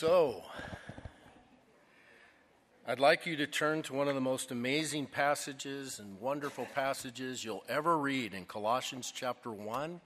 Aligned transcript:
So, 0.00 0.40
I'd 2.88 3.00
like 3.00 3.26
you 3.26 3.36
to 3.36 3.46
turn 3.46 3.82
to 3.82 3.92
one 3.92 4.08
of 4.08 4.14
the 4.14 4.20
most 4.22 4.50
amazing 4.50 5.04
passages 5.04 5.98
and 5.98 6.18
wonderful 6.18 6.66
passages 6.74 7.44
you'll 7.44 7.64
ever 7.68 7.98
read 7.98 8.32
in 8.32 8.46
Colossians 8.46 9.12
chapter 9.14 9.52
1. 9.52 10.00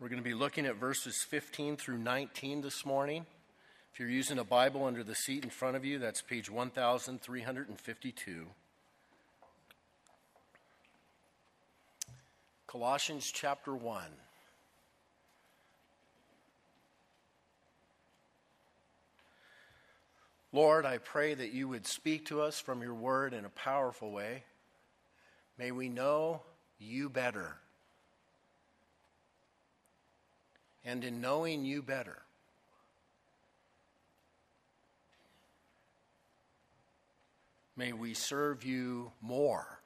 We're 0.00 0.08
going 0.08 0.20
to 0.20 0.28
be 0.28 0.34
looking 0.34 0.66
at 0.66 0.74
verses 0.74 1.18
15 1.18 1.76
through 1.76 1.98
19 1.98 2.60
this 2.62 2.84
morning. 2.84 3.24
If 3.92 4.00
you're 4.00 4.08
using 4.08 4.40
a 4.40 4.44
Bible 4.44 4.84
under 4.84 5.04
the 5.04 5.14
seat 5.14 5.44
in 5.44 5.50
front 5.50 5.76
of 5.76 5.84
you, 5.84 6.00
that's 6.00 6.22
page 6.22 6.50
1352. 6.50 8.46
Colossians 12.66 13.30
chapter 13.32 13.76
1. 13.76 14.02
Lord, 20.52 20.84
I 20.84 20.98
pray 20.98 21.34
that 21.34 21.52
you 21.52 21.68
would 21.68 21.86
speak 21.86 22.26
to 22.26 22.40
us 22.40 22.58
from 22.58 22.82
your 22.82 22.94
word 22.94 23.34
in 23.34 23.44
a 23.44 23.50
powerful 23.50 24.10
way. 24.10 24.42
May 25.56 25.70
we 25.70 25.88
know 25.88 26.42
you 26.78 27.08
better. 27.08 27.56
And 30.84 31.04
in 31.04 31.20
knowing 31.20 31.64
you 31.64 31.82
better, 31.82 32.22
may 37.76 37.92
we 37.92 38.14
serve 38.14 38.64
you 38.64 39.12
more. 39.20 39.80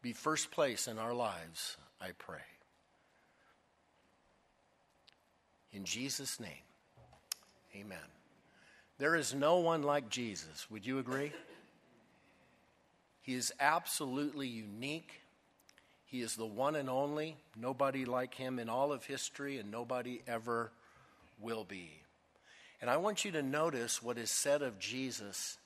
Be 0.00 0.12
first 0.12 0.50
place 0.50 0.88
in 0.88 0.98
our 0.98 1.12
lives, 1.12 1.76
I 2.00 2.10
pray. 2.18 2.51
In 5.72 5.84
Jesus' 5.84 6.38
name, 6.38 6.50
amen. 7.74 7.98
There 8.98 9.16
is 9.16 9.34
no 9.34 9.58
one 9.58 9.82
like 9.82 10.10
Jesus. 10.10 10.70
Would 10.70 10.86
you 10.86 10.98
agree? 10.98 11.32
He 13.22 13.34
is 13.34 13.52
absolutely 13.58 14.48
unique. 14.48 15.20
He 16.04 16.20
is 16.20 16.36
the 16.36 16.46
one 16.46 16.76
and 16.76 16.90
only. 16.90 17.36
Nobody 17.56 18.04
like 18.04 18.34
him 18.34 18.58
in 18.58 18.68
all 18.68 18.92
of 18.92 19.06
history, 19.06 19.58
and 19.58 19.70
nobody 19.70 20.20
ever 20.26 20.70
will 21.40 21.64
be. 21.64 22.02
And 22.80 22.90
I 22.90 22.96
want 22.98 23.24
you 23.24 23.30
to 23.32 23.42
notice 23.42 24.02
what 24.02 24.18
is 24.18 24.30
said 24.30 24.60
of 24.60 24.78
Jesus 24.78 25.56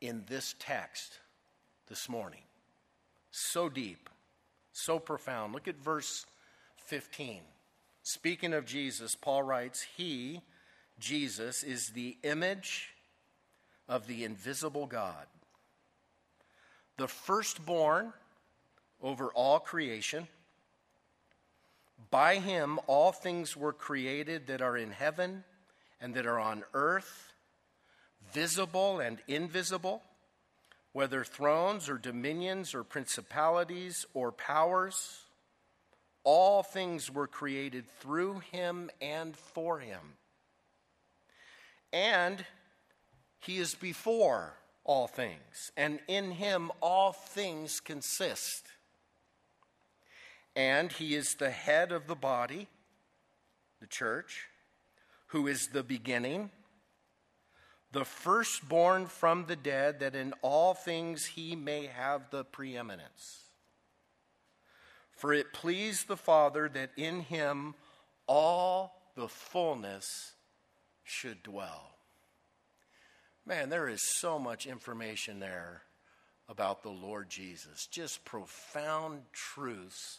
in 0.00 0.24
this 0.26 0.54
text 0.58 1.20
this 1.88 2.08
morning. 2.08 2.40
So 3.30 3.68
deep, 3.68 4.08
so 4.72 4.98
profound. 4.98 5.52
Look 5.52 5.68
at 5.68 5.76
verse 5.76 6.26
15. 6.86 7.40
Speaking 8.04 8.52
of 8.52 8.66
Jesus, 8.66 9.14
Paul 9.14 9.42
writes, 9.42 9.86
He, 9.96 10.42
Jesus, 11.00 11.62
is 11.62 11.88
the 11.88 12.18
image 12.22 12.90
of 13.88 14.06
the 14.06 14.24
invisible 14.24 14.86
God, 14.86 15.26
the 16.98 17.08
firstborn 17.08 18.12
over 19.02 19.28
all 19.28 19.58
creation. 19.58 20.28
By 22.10 22.36
him, 22.36 22.78
all 22.86 23.10
things 23.10 23.56
were 23.56 23.72
created 23.72 24.48
that 24.48 24.60
are 24.60 24.76
in 24.76 24.90
heaven 24.90 25.42
and 25.98 26.12
that 26.14 26.26
are 26.26 26.38
on 26.38 26.62
earth, 26.74 27.32
visible 28.34 29.00
and 29.00 29.16
invisible, 29.26 30.02
whether 30.92 31.24
thrones 31.24 31.88
or 31.88 31.96
dominions 31.96 32.74
or 32.74 32.84
principalities 32.84 34.04
or 34.12 34.30
powers. 34.30 35.23
All 36.24 36.62
things 36.62 37.10
were 37.10 37.26
created 37.26 37.84
through 38.00 38.40
him 38.50 38.90
and 39.00 39.36
for 39.36 39.78
him. 39.78 40.00
And 41.92 42.44
he 43.38 43.58
is 43.58 43.74
before 43.74 44.54
all 44.84 45.06
things, 45.06 45.70
and 45.76 46.00
in 46.08 46.32
him 46.32 46.72
all 46.80 47.12
things 47.12 47.78
consist. 47.78 48.66
And 50.56 50.90
he 50.92 51.14
is 51.14 51.34
the 51.34 51.50
head 51.50 51.92
of 51.92 52.06
the 52.06 52.14
body, 52.14 52.68
the 53.80 53.86
church, 53.86 54.48
who 55.28 55.46
is 55.46 55.68
the 55.68 55.82
beginning, 55.82 56.50
the 57.92 58.04
firstborn 58.04 59.06
from 59.06 59.46
the 59.46 59.56
dead, 59.56 60.00
that 60.00 60.14
in 60.14 60.32
all 60.42 60.74
things 60.74 61.26
he 61.26 61.54
may 61.54 61.86
have 61.86 62.30
the 62.30 62.44
preeminence. 62.44 63.43
For 65.24 65.32
it 65.32 65.54
pleased 65.54 66.06
the 66.06 66.18
Father 66.18 66.68
that 66.74 66.90
in 66.98 67.20
him 67.20 67.76
all 68.26 69.00
the 69.16 69.26
fullness 69.26 70.34
should 71.02 71.42
dwell. 71.42 71.92
Man, 73.46 73.70
there 73.70 73.88
is 73.88 74.02
so 74.02 74.38
much 74.38 74.66
information 74.66 75.40
there 75.40 75.80
about 76.46 76.82
the 76.82 76.90
Lord 76.90 77.30
Jesus. 77.30 77.86
Just 77.86 78.26
profound 78.26 79.22
truths 79.32 80.18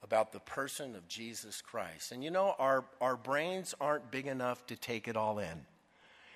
about 0.00 0.30
the 0.30 0.38
person 0.38 0.94
of 0.94 1.08
Jesus 1.08 1.60
Christ. 1.60 2.12
And 2.12 2.22
you 2.22 2.30
know, 2.30 2.54
our, 2.56 2.84
our 3.00 3.16
brains 3.16 3.74
aren't 3.80 4.12
big 4.12 4.28
enough 4.28 4.64
to 4.68 4.76
take 4.76 5.08
it 5.08 5.16
all 5.16 5.40
in. 5.40 5.66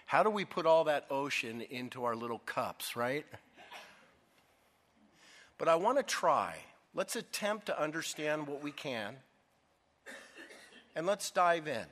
How 0.06 0.24
do 0.24 0.30
we 0.30 0.44
put 0.44 0.66
all 0.66 0.82
that 0.82 1.06
ocean 1.12 1.60
into 1.70 2.02
our 2.02 2.16
little 2.16 2.40
cups, 2.40 2.96
right? 2.96 3.24
But 5.58 5.68
I 5.68 5.76
want 5.76 5.98
to 5.98 6.02
try. 6.02 6.56
Let's 6.94 7.16
attempt 7.16 7.66
to 7.66 7.80
understand 7.80 8.46
what 8.46 8.62
we 8.62 8.70
can, 8.70 9.16
and 10.94 11.06
let's 11.06 11.30
dive 11.30 11.66
in. 11.66 11.86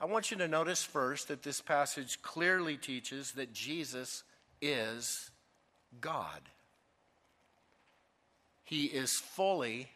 I 0.00 0.04
want 0.04 0.30
you 0.30 0.36
to 0.36 0.48
notice 0.48 0.84
first 0.84 1.28
that 1.28 1.42
this 1.42 1.60
passage 1.60 2.22
clearly 2.22 2.76
teaches 2.76 3.32
that 3.32 3.52
Jesus 3.52 4.22
is 4.60 5.30
God. 6.00 6.40
He 8.64 8.84
is 8.84 9.14
fully 9.14 9.88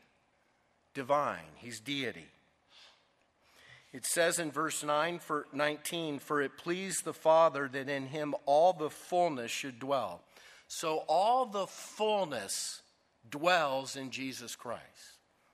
divine, 0.95 1.45
He's 1.57 1.79
deity. 1.79 2.27
It 3.93 4.07
says 4.07 4.39
in 4.39 4.51
verse 4.51 4.83
9 4.83 5.19
for 5.19 5.47
19, 5.53 6.19
For 6.19 6.41
it 6.41 6.57
pleased 6.57 7.05
the 7.05 7.13
Father 7.13 7.69
that 7.73 7.91
in 7.91 8.07
him 8.07 8.35
all 8.47 8.73
the 8.73 8.89
fullness 8.89 9.51
should 9.51 9.79
dwell. 9.79 10.23
So 10.67 11.05
all 11.07 11.45
the 11.45 11.67
fullness 11.67 12.82
dwells 13.29 13.97
in 13.97 14.11
Jesus 14.11 14.57
Christ. 14.57 14.83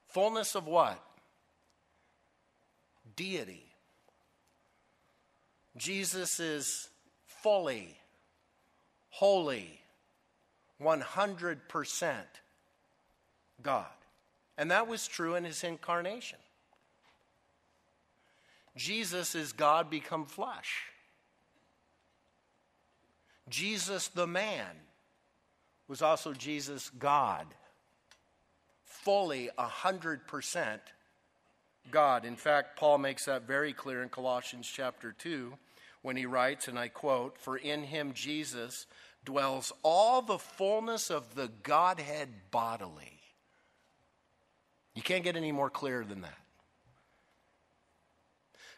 Fullness 0.09 0.55
of 0.55 0.67
what? 0.67 1.03
Deity. 3.17 3.65
Jesus 5.77 6.41
is 6.41 6.89
fully, 7.27 7.97
wholly, 9.11 9.81
100% 10.83 12.15
God. 13.63 13.87
And 14.57 14.71
that 14.71 14.89
was 14.89 15.07
true 15.07 15.35
in 15.37 15.45
his 15.45 15.63
incarnation. 15.63 16.39
Jesus 18.77 19.35
is 19.35 19.53
God 19.53 19.91
become 19.91 20.27
flesh. 20.27 20.85
Jesus, 23.49 24.09
the 24.09 24.27
man, 24.27 24.67
was 25.89 26.03
also 26.03 26.33
Jesus, 26.33 26.91
God 26.91 27.47
fully 29.09 29.49
100% 29.59 30.81
God. 31.91 32.27
In 32.27 32.37
fact, 32.37 32.77
Paul 32.79 32.99
makes 32.99 33.25
that 33.25 33.47
very 33.47 33.73
clear 33.73 34.03
in 34.03 34.11
Colossians 34.11 34.71
chapter 34.71 35.13
2 35.19 35.55
when 36.03 36.15
he 36.15 36.27
writes, 36.27 36.69
and 36.69 36.79
I 36.79 36.89
quote, 36.89 37.39
For 37.39 37.57
in 37.57 37.85
him 37.85 38.13
Jesus 38.13 38.85
dwells 39.25 39.73
all 39.83 40.21
the 40.21 40.37
fullness 40.37 41.11
of 41.11 41.35
the 41.35 41.49
Godhead 41.63 42.29
bodily. 42.51 43.19
You 44.95 45.01
can't 45.01 45.25
get 45.25 45.37
any 45.37 45.53
more 45.53 45.71
clear 45.71 46.05
than 46.05 46.21
that. 46.21 46.39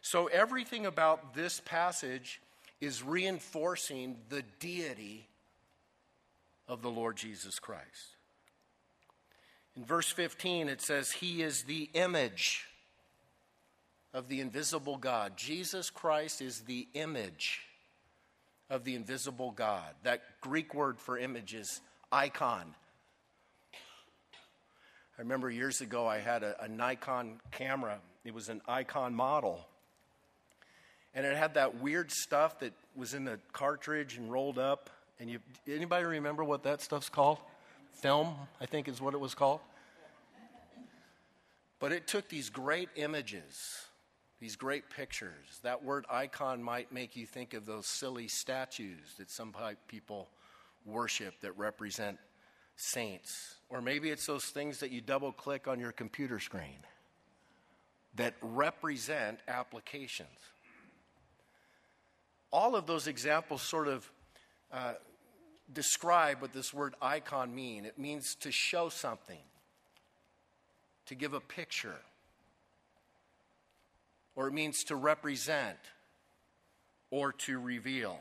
So, 0.03 0.29
everything 0.29 0.87
about 0.87 1.35
this 1.35 1.61
passage 1.65 2.41
is 2.81 3.03
reinforcing 3.03 4.19
the 4.29 4.45
deity 4.61 5.27
of 6.69 6.83
the 6.83 6.91
Lord 6.91 7.17
Jesus 7.17 7.59
Christ. 7.59 8.15
In 9.77 9.85
verse 9.85 10.11
15, 10.11 10.69
it 10.69 10.81
says, 10.81 11.13
He 11.13 11.43
is 11.43 11.63
the 11.63 11.89
image 11.95 12.67
of 14.13 14.29
the 14.29 14.41
invisible 14.41 14.97
God. 14.97 15.37
Jesus 15.37 15.91
Christ 15.91 16.43
is 16.43 16.61
the 16.61 16.89
image 16.95 17.63
of 18.69 18.85
the 18.85 18.95
invisible 18.95 19.53
God. 19.53 19.95
That 20.03 20.23
Greek 20.41 20.75
word 20.75 20.99
for 20.99 21.19
image 21.19 21.55
is 21.55 21.81
icon. 22.11 22.75
I 25.19 25.23
remember 25.23 25.51
years 25.51 25.81
ago 25.81 26.07
I 26.07 26.19
had 26.19 26.43
a, 26.43 26.65
a 26.65 26.69
Nikon 26.69 27.41
camera, 27.51 27.99
it 28.25 28.35
was 28.35 28.49
an 28.49 28.63
icon 28.67 29.15
model. 29.15 29.67
And 31.15 31.27
it 31.27 31.37
had 31.37 31.55
that 31.55 31.81
weird 31.81 32.11
stuff 32.11 32.61
that 32.61 32.73
was 32.95 33.15
in 33.15 33.25
the 33.25 33.39
cartridge 33.53 34.17
and 34.17 34.31
rolled 34.31 34.59
up. 34.59 34.91
And 35.19 35.29
you, 35.29 35.41
anybody 35.69 36.05
remember 36.05 36.45
what 36.45 36.63
that 36.63 36.81
stuff's 36.81 37.09
called? 37.09 37.39
Film, 37.93 38.35
I 38.61 38.67
think 38.67 38.89
is 38.89 39.01
what 39.01 39.15
it 39.15 39.21
was 39.21 39.35
called. 39.35 39.61
But 41.79 41.93
it 41.93 42.07
took 42.07 42.29
these 42.29 42.51
great 42.51 42.91
images, 42.97 43.87
these 44.39 44.57
great 44.57 44.91
pictures. 44.91 45.61
That 45.63 45.83
word 45.83 46.05
icon 46.11 46.63
might 46.63 46.93
make 46.93 47.17
you 47.17 47.27
think 47.27 47.55
of 47.55 47.65
those 47.65 47.87
silly 47.87 48.29
statues 48.29 49.15
that 49.19 49.31
some 49.31 49.55
people 49.89 50.29
worship 50.85 51.41
that 51.41 51.57
represent 51.57 52.19
saints. 52.77 53.57
Or 53.69 53.81
maybe 53.81 54.11
it's 54.11 54.27
those 54.27 54.45
things 54.45 54.81
that 54.81 54.91
you 54.91 55.01
double 55.01 55.33
click 55.33 55.69
on 55.69 55.81
your 55.81 55.93
computer 55.93 56.39
screen 56.39 56.79
that 58.17 58.35
represent 58.43 59.39
applications. 59.49 60.29
All 62.53 62.75
of 62.75 62.87
those 62.87 63.07
examples 63.07 63.63
sort 63.63 63.89
of 63.89 64.11
uh, 64.73 64.95
describe 65.73 66.41
what 66.41 66.53
this 66.53 66.75
word 66.75 66.95
icon 67.01 67.55
mean. 67.55 67.85
It 67.85 67.99
means 67.99 68.35
to 68.37 68.51
show 68.51 68.89
something, 68.89 69.43
to 71.07 71.15
give 71.15 71.33
a 71.33 71.41
picture, 71.41 71.99
or 74.37 74.49
it 74.49 74.53
means 74.53 74.85
to 74.85 74.97
represent 74.97 75.79
or 77.11 77.33
to 77.33 77.59
reveal. 77.59 78.19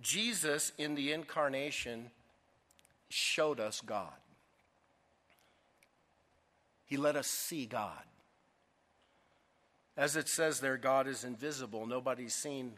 Jesus 0.00 0.72
in 0.78 0.94
the 0.94 1.12
incarnation 1.12 2.10
showed 3.08 3.58
us 3.58 3.80
God. 3.80 4.12
He 6.86 6.96
let 6.96 7.16
us 7.16 7.26
see 7.26 7.66
God. 7.66 8.04
As 9.96 10.14
it 10.14 10.28
says 10.28 10.60
there, 10.60 10.76
God 10.76 11.08
is 11.08 11.24
invisible. 11.24 11.86
Nobody's 11.86 12.34
seen 12.34 12.74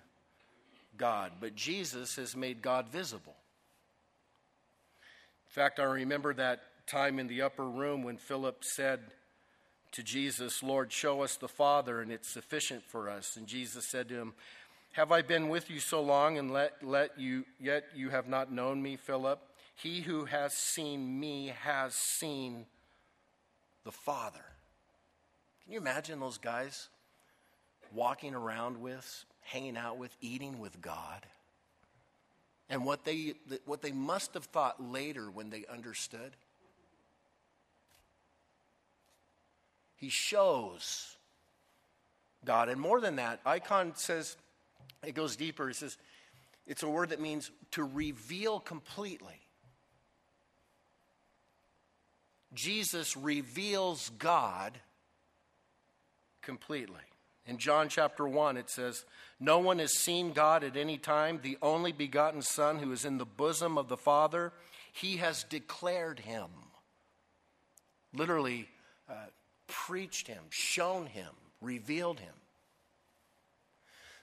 God, 1.00 1.32
but 1.40 1.56
Jesus 1.56 2.16
has 2.16 2.36
made 2.36 2.60
God 2.60 2.88
visible. 2.88 3.34
In 5.48 5.54
fact, 5.54 5.80
I 5.80 5.84
remember 5.84 6.34
that 6.34 6.60
time 6.86 7.18
in 7.18 7.26
the 7.26 7.40
upper 7.40 7.64
room 7.64 8.02
when 8.02 8.18
Philip 8.18 8.62
said 8.62 9.00
to 9.92 10.02
Jesus, 10.02 10.62
Lord, 10.62 10.92
show 10.92 11.22
us 11.22 11.36
the 11.36 11.48
Father, 11.48 12.02
and 12.02 12.12
it's 12.12 12.28
sufficient 12.28 12.84
for 12.84 13.08
us. 13.08 13.36
And 13.36 13.46
Jesus 13.46 13.86
said 13.86 14.10
to 14.10 14.14
him, 14.14 14.34
Have 14.92 15.10
I 15.10 15.22
been 15.22 15.48
with 15.48 15.70
you 15.70 15.80
so 15.80 16.02
long, 16.02 16.36
and 16.36 16.52
let, 16.52 16.84
let 16.84 17.18
you, 17.18 17.46
yet 17.58 17.84
you 17.96 18.10
have 18.10 18.28
not 18.28 18.52
known 18.52 18.82
me, 18.82 18.96
Philip? 18.96 19.40
He 19.74 20.02
who 20.02 20.26
has 20.26 20.52
seen 20.52 21.18
me 21.18 21.54
has 21.62 21.94
seen 21.94 22.66
the 23.84 23.92
Father. 23.92 24.44
Can 25.64 25.72
you 25.72 25.80
imagine 25.80 26.20
those 26.20 26.36
guys 26.36 26.88
walking 27.90 28.34
around 28.34 28.82
with, 28.82 29.24
hanging 29.42 29.76
out 29.76 29.98
with, 29.98 30.14
eating 30.20 30.58
with 30.58 30.80
God? 30.80 31.26
And 32.68 32.84
what 32.84 33.04
they, 33.04 33.34
what 33.64 33.82
they 33.82 33.92
must 33.92 34.34
have 34.34 34.44
thought 34.44 34.82
later 34.82 35.30
when 35.30 35.50
they 35.50 35.64
understood? 35.70 36.36
He 39.96 40.08
shows 40.08 41.16
God. 42.44 42.68
And 42.68 42.80
more 42.80 43.00
than 43.00 43.16
that, 43.16 43.40
icon 43.44 43.92
says, 43.96 44.36
it 45.04 45.14
goes 45.14 45.36
deeper. 45.36 45.68
It 45.68 45.76
says, 45.76 45.98
it's 46.66 46.82
a 46.82 46.88
word 46.88 47.10
that 47.10 47.20
means 47.20 47.50
to 47.72 47.84
reveal 47.84 48.60
completely. 48.60 49.40
Jesus 52.54 53.16
reveals 53.16 54.10
God 54.18 54.78
completely. 56.42 56.96
In 57.46 57.58
John 57.58 57.88
chapter 57.88 58.26
1, 58.26 58.56
it 58.56 58.70
says, 58.70 59.04
No 59.38 59.58
one 59.58 59.78
has 59.78 59.92
seen 59.92 60.32
God 60.32 60.62
at 60.62 60.76
any 60.76 60.98
time, 60.98 61.40
the 61.42 61.58
only 61.62 61.92
begotten 61.92 62.42
Son 62.42 62.78
who 62.78 62.92
is 62.92 63.04
in 63.04 63.18
the 63.18 63.24
bosom 63.24 63.78
of 63.78 63.88
the 63.88 63.96
Father, 63.96 64.52
he 64.92 65.16
has 65.18 65.44
declared 65.44 66.20
him. 66.20 66.48
Literally, 68.12 68.68
uh, 69.08 69.14
preached 69.66 70.26
him, 70.26 70.42
shown 70.50 71.06
him, 71.06 71.30
revealed 71.60 72.20
him. 72.20 72.34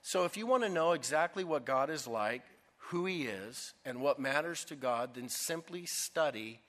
So, 0.02 0.24
if 0.24 0.38
you 0.38 0.48
want 0.48 0.64
to 0.64 0.70
know 0.70 0.94
exactly 0.94 1.44
what 1.44 1.66
God 1.66 1.90
is 1.90 2.08
like, 2.08 2.44
who 2.78 3.06
he 3.06 3.24
is, 3.24 3.74
and 3.84 4.00
what 4.00 4.20
matters 4.20 4.64
to 4.66 4.76
God, 4.76 5.16
then 5.16 5.28
simply 5.28 5.86
study 5.86 6.62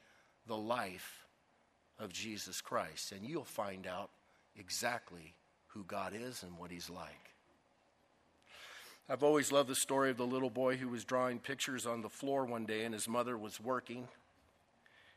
the 0.47 0.57
life 0.57 1.27
of 2.01 2.13
Jesus 2.13 2.61
Christ, 2.61 3.13
and 3.13 3.25
you'll 3.25 3.45
find 3.45 3.87
out 3.87 4.11
exactly 4.57 5.35
who 5.79 5.85
God 5.85 6.13
is 6.13 6.43
and 6.43 6.59
what 6.59 6.73
He's 6.73 6.91
like. 6.91 7.31
I've 9.09 9.23
always 9.23 9.53
loved 9.53 9.71
the 9.71 9.77
story 9.77 10.11
of 10.11 10.17
the 10.17 10.27
little 10.27 10.51
boy 10.51 10.77
who 10.77 10.89
was 10.89 11.05
drawing 11.05 11.39
pictures 11.39 11.87
on 11.87 12.03
the 12.03 12.09
floor 12.09 12.45
one 12.45 12.67
day, 12.67 12.85
and 12.85 12.93
his 12.93 13.09
mother 13.09 13.39
was 13.39 13.61
working. 13.61 14.09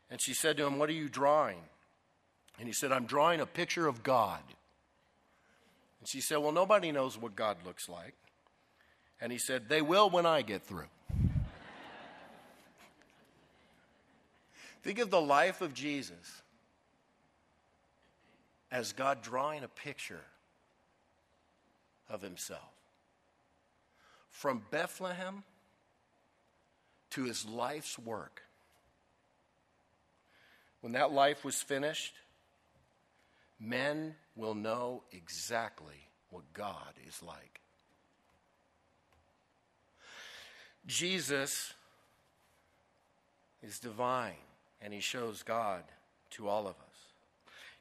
And 0.08 0.22
she 0.22 0.32
said 0.32 0.56
to 0.56 0.64
him, 0.64 0.78
What 0.78 0.88
are 0.88 0.94
you 0.94 1.08
drawing? 1.08 1.58
And 2.58 2.68
he 2.68 2.72
said, 2.72 2.92
I'm 2.92 3.06
drawing 3.06 3.40
a 3.40 3.46
picture 3.46 3.88
of 3.88 4.02
God. 4.02 4.40
And 5.98 6.08
she 6.08 6.20
said, 6.20 6.38
Well, 6.38 6.52
nobody 6.52 6.92
knows 6.92 7.18
what 7.18 7.34
God 7.34 7.58
looks 7.66 7.88
like. 7.88 8.14
And 9.20 9.32
he 9.32 9.38
said, 9.38 9.68
They 9.68 9.82
will 9.82 10.08
when 10.08 10.26
I 10.26 10.42
get 10.42 10.62
through. 10.62 10.86
Think 14.82 15.00
of 15.00 15.10
the 15.10 15.20
life 15.20 15.60
of 15.60 15.74
Jesus 15.74 16.42
as 18.70 18.92
God 18.92 19.22
drawing 19.22 19.64
a 19.64 19.68
picture 19.68 20.22
of 22.12 22.22
himself. 22.22 22.60
From 24.30 24.62
Bethlehem 24.70 25.42
to 27.10 27.24
his 27.24 27.44
life's 27.44 27.98
work. 27.98 28.42
When 30.80 30.92
that 30.92 31.12
life 31.12 31.44
was 31.44 31.56
finished, 31.56 32.14
men 33.58 34.14
will 34.36 34.54
know 34.54 35.02
exactly 35.12 36.08
what 36.30 36.42
God 36.52 36.94
is 37.06 37.22
like. 37.22 37.60
Jesus 40.86 41.72
is 43.62 43.78
divine, 43.78 44.32
and 44.80 44.92
he 44.92 45.00
shows 45.00 45.42
God 45.42 45.84
to 46.30 46.48
all 46.48 46.66
of 46.66 46.74
us. 46.74 46.91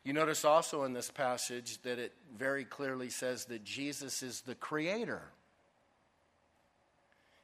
You 0.03 0.13
notice 0.13 0.43
also 0.43 0.83
in 0.83 0.93
this 0.93 1.11
passage 1.11 1.81
that 1.83 1.99
it 1.99 2.13
very 2.35 2.65
clearly 2.65 3.09
says 3.09 3.45
that 3.45 3.63
Jesus 3.63 4.23
is 4.23 4.41
the 4.41 4.55
creator. 4.55 5.21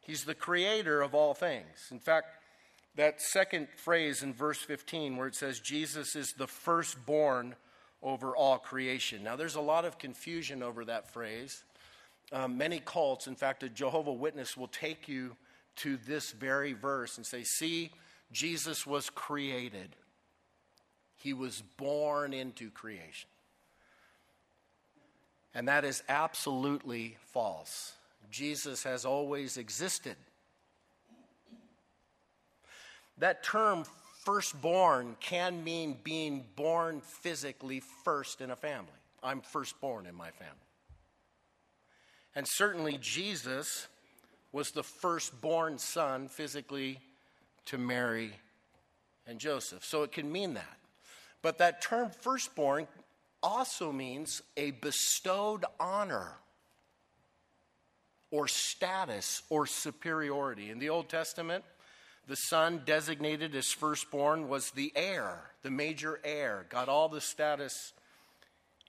He's 0.01 0.24
the 0.24 0.33
creator 0.33 1.01
of 1.01 1.13
all 1.13 1.33
things. 1.33 1.89
In 1.92 2.00
fact, 2.00 2.27
that 2.95 3.21
second 3.21 3.68
phrase 3.77 4.24
in 4.24 4.33
verse 4.33 4.57
15 4.59 5.17
where 5.17 5.27
it 5.27 5.36
says 5.36 5.60
Jesus 5.60 6.15
is 6.15 6.34
the 6.34 6.48
firstborn 6.48 7.55
over 8.01 8.36
all 8.36 8.58
creation. 8.58 9.24
Now, 9.24 9.36
there's 9.36 9.55
a 9.55 9.62
lot 9.62 9.86
of 9.86 10.00
confusion 10.00 10.63
over 10.63 10.86
that 10.86 11.12
phrase. 11.13 11.63
Um, 12.32 12.58
many 12.58 12.82
cults, 12.84 13.27
in 13.27 13.36
fact, 13.36 13.63
a 13.63 13.70
Jehovah 13.70 14.13
Witness 14.13 14.58
will 14.58 14.67
take 14.67 15.08
you 15.08 15.36
to 15.77 15.98
this 15.98 16.32
very 16.32 16.74
verse 16.74 17.17
and 17.17 17.25
say, 17.25 17.43
See, 17.43 17.91
Jesus 18.32 18.86
was 18.86 19.10
created. 19.10 19.96
He 21.27 21.34
was 21.34 21.62
born 21.75 22.31
into 22.31 22.72
creation. 22.72 23.27
And 25.53 25.67
that 25.67 25.84
is 25.84 26.01
absolutely 26.07 27.17
false. 27.34 27.91
Jesus 28.31 28.84
has 28.84 29.03
always 29.03 29.57
existed. 29.57 30.15
That 33.17 33.43
term, 33.43 33.84
firstborn, 34.24 35.17
can 35.19 35.65
mean 35.65 35.98
being 36.01 36.46
born 36.55 37.01
physically 37.01 37.81
first 38.05 38.39
in 38.39 38.50
a 38.50 38.55
family. 38.55 38.88
I'm 39.22 39.41
firstborn 39.41 40.05
in 40.05 40.15
my 40.15 40.31
family. 40.31 40.55
And 42.36 42.48
certainly, 42.48 42.98
Jesus 43.01 43.89
was 44.53 44.72
the 44.72 44.84
firstborn 44.84 45.77
son 45.77 46.29
physically 46.29 47.01
to 47.65 47.77
Mary 47.77 48.31
and 49.25 49.39
Joseph. 49.39 49.84
So 49.84 50.03
it 50.03 50.13
can 50.13 50.31
mean 50.31 50.53
that. 50.53 50.77
But 51.48 51.60
that 51.60 51.82
term 51.82 52.10
firstborn 52.10 52.89
also 53.42 53.94
means 53.94 54.42
a 54.58 54.72
bestowed 54.72 55.63
honor 55.80 56.34
or 58.32 58.50
status 58.50 59.44
or 59.50 59.66
superiority. 59.66 60.72
In 60.72 60.80
the 60.80 60.89
Old 60.89 61.08
Testament, 61.08 61.63
the 62.27 62.36
son 62.36 62.82
designated 62.86 63.56
as 63.56 63.72
firstborn 63.72 64.50
was 64.50 64.72
the 64.72 64.92
heir, 64.94 65.39
the 65.62 65.72
major 65.72 66.20
heir, 66.25 66.66
got 66.68 66.89
all 66.89 67.08
the 67.08 67.22
status 67.22 67.94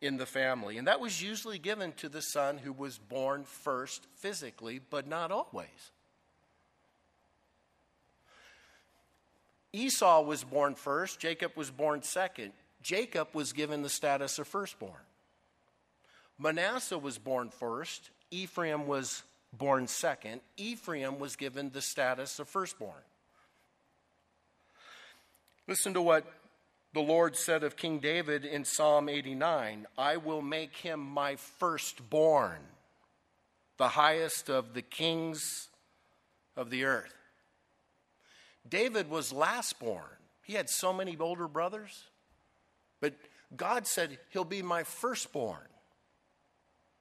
in 0.03 0.17
the 0.17 0.27
family. 0.27 0.79
And 0.79 0.89
that 0.89 0.99
was 0.99 1.23
usually 1.23 1.61
given 1.61 1.93
to 1.99 2.09
the 2.09 2.23
son 2.23 2.59
who 2.59 2.73
was 2.73 2.99
born 2.99 3.45
first 3.45 4.05
physically, 4.17 4.81
but 4.81 5.07
not 5.07 5.31
always. 5.31 5.93
Esau 9.73 10.23
was 10.23 10.45
born 10.45 10.75
first, 10.75 11.21
Jacob 11.21 11.53
was 11.57 11.71
born 11.71 12.03
second. 12.03 12.53
Jacob 12.83 13.29
was 13.35 13.53
given 13.53 13.83
the 13.83 13.89
status 13.89 14.39
of 14.39 14.49
firstborn. 14.49 14.93
Manasseh 16.39 16.99
was 16.99 17.19
born 17.19 17.51
first, 17.51 18.11
Ephraim 18.31 18.87
was 18.87 19.23
born 19.53 19.87
second. 19.87 20.41
Ephraim 20.57 21.19
was 21.19 21.37
given 21.37 21.71
the 21.71 21.81
status 21.81 22.39
of 22.39 22.49
firstborn. 22.49 23.03
Listen 25.67 25.95
to 25.95 26.03
what 26.03 26.25
the 26.95 27.01
Lord 27.01 27.37
said 27.37 27.63
of 27.63 27.77
King 27.77 27.99
David 27.99 28.45
in 28.45 28.65
Psalm 28.65 29.09
89 29.09 29.87
I 29.97 30.17
will 30.17 30.43
make 30.43 30.77
him 30.77 31.01
my 31.01 31.37
firstborn, 31.37 32.61
the 33.77 33.89
highest 33.89 34.49
of 34.49 34.75
the 34.75 34.83
kings 34.83 35.69
of 36.57 36.71
the 36.71 36.85
earth. 36.85 37.18
David 38.69 39.11
was 39.11 39.33
last 39.33 39.79
born. 39.79 40.05
He 40.43 40.55
had 40.55 40.71
so 40.71 40.93
many 40.93 41.17
older 41.19 41.49
brothers, 41.49 42.05
but 43.01 43.15
God 43.57 43.87
said, 43.87 44.19
He'll 44.31 44.45
be 44.45 44.63
my 44.63 44.83
firstborn. 44.83 45.61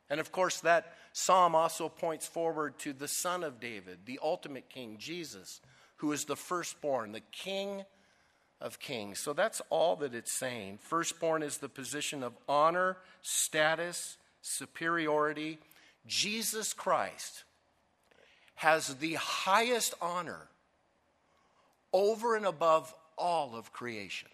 And 0.09 0.19
of 0.19 0.31
course, 0.31 0.61
that 0.61 0.93
psalm 1.11 1.55
also 1.55 1.89
points 1.89 2.27
forward 2.27 2.77
to 2.79 2.93
the 2.93 3.07
son 3.07 3.43
of 3.43 3.59
David, 3.59 3.99
the 4.05 4.19
ultimate 4.21 4.69
king, 4.69 4.97
Jesus, 4.97 5.61
who 5.97 6.11
is 6.11 6.25
the 6.25 6.35
firstborn, 6.35 7.11
the 7.11 7.21
king 7.31 7.83
of 8.61 8.79
kings. 8.79 9.19
So 9.19 9.33
that's 9.33 9.61
all 9.69 9.95
that 9.97 10.13
it's 10.15 10.31
saying. 10.31 10.79
Firstborn 10.81 11.43
is 11.43 11.57
the 11.57 11.69
position 11.69 12.23
of 12.23 12.33
honor, 12.47 12.97
status, 13.21 14.17
superiority. 14.41 15.59
Jesus 16.05 16.73
Christ 16.73 17.43
has 18.55 18.95
the 18.95 19.15
highest 19.15 19.93
honor 20.01 20.47
over 21.97 22.35
and 22.35 22.45
above 22.45 22.93
all 23.17 23.55
of 23.55 23.73
creation. 23.73 24.29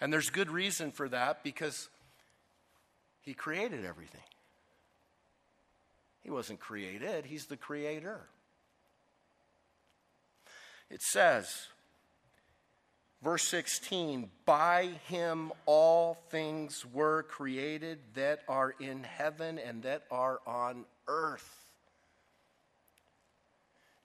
And 0.00 0.12
there's 0.12 0.30
good 0.30 0.50
reason 0.50 0.90
for 0.90 1.08
that 1.08 1.44
because 1.44 1.88
he 3.20 3.34
created 3.34 3.84
everything. 3.84 4.20
He 6.24 6.30
wasn't 6.30 6.58
created, 6.58 7.24
he's 7.24 7.46
the 7.46 7.56
creator. 7.56 8.22
It 10.90 11.02
says, 11.02 11.68
verse 13.22 13.44
16, 13.44 14.28
by 14.44 14.90
him 15.06 15.52
all 15.66 16.14
things 16.30 16.84
were 16.92 17.22
created 17.22 18.00
that 18.14 18.40
are 18.48 18.74
in 18.80 19.04
heaven 19.04 19.60
and 19.60 19.84
that 19.84 20.02
are 20.10 20.40
on 20.48 20.84
earth. 21.06 21.67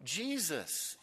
Jesus, 0.03 0.97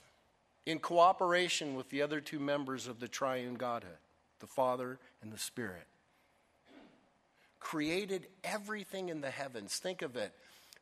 in 0.66 0.78
cooperation 0.78 1.74
with 1.74 1.88
the 1.90 2.02
other 2.02 2.20
two 2.20 2.38
members 2.38 2.86
of 2.86 3.00
the 3.00 3.08
triune 3.08 3.54
Godhead, 3.54 3.98
the 4.40 4.46
Father 4.46 4.98
and 5.22 5.32
the 5.32 5.38
Spirit, 5.38 5.86
created 7.58 8.26
everything 8.44 9.08
in 9.08 9.20
the 9.20 9.30
heavens. 9.30 9.76
Think 9.76 10.02
of 10.02 10.16
it 10.16 10.32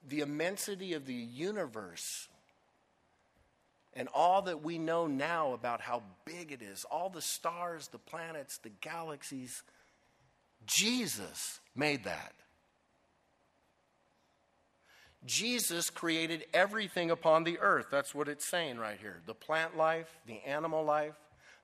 the 0.07 0.21
immensity 0.21 0.93
of 0.93 1.07
the 1.07 1.15
universe 1.15 2.29
and 3.95 4.09
all 4.15 4.43
that 4.43 4.63
we 4.63 4.79
know 4.79 5.07
now 5.07 5.53
about 5.55 5.81
how 5.81 6.03
big 6.25 6.53
it 6.53 6.63
is, 6.63 6.85
all 6.85 7.11
the 7.11 7.21
stars, 7.21 7.89
the 7.89 7.99
planets, 7.99 8.59
the 8.59 8.71
galaxies, 8.81 9.65
Jesus 10.67 11.59
made 11.75 12.05
that. 12.05 12.33
Jesus 15.25 15.91
created 15.91 16.45
everything 16.55 17.11
upon 17.11 17.45
the 17.45 17.59
earth. 17.59 17.87
That's 17.91 18.15
what 18.15 18.29
it's 18.29 18.45
saying 18.45 18.79
right 18.79 18.99
here 18.99 19.21
the 19.27 19.35
plant 19.35 19.77
life, 19.77 20.09
the 20.27 20.41
animal 20.47 20.85
life, 20.85 21.17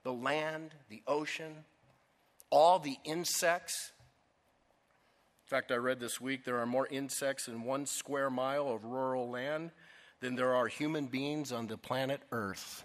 the 0.03 0.13
land, 0.13 0.75
the 0.89 1.03
ocean, 1.07 1.65
all 2.51 2.79
the 2.79 2.97
insects. 3.05 3.93
In 5.47 5.49
fact, 5.49 5.71
I 5.71 5.77
read 5.77 6.01
this 6.01 6.21
week 6.21 6.45
there 6.45 6.59
are 6.59 6.67
more 6.67 6.89
insects 6.89 7.49
in 7.49 7.63
one 7.63 7.87
square 7.87 8.31
mile 8.31 8.69
of 8.71 8.85
rural 8.85 9.31
land 9.31 9.71
than 10.21 10.37
there 10.37 10.55
are 10.55 10.67
human 10.67 11.07
beings 11.07 11.53
on 11.53 11.67
the 11.67 11.77
planet 11.77 12.21
Earth. 12.33 12.85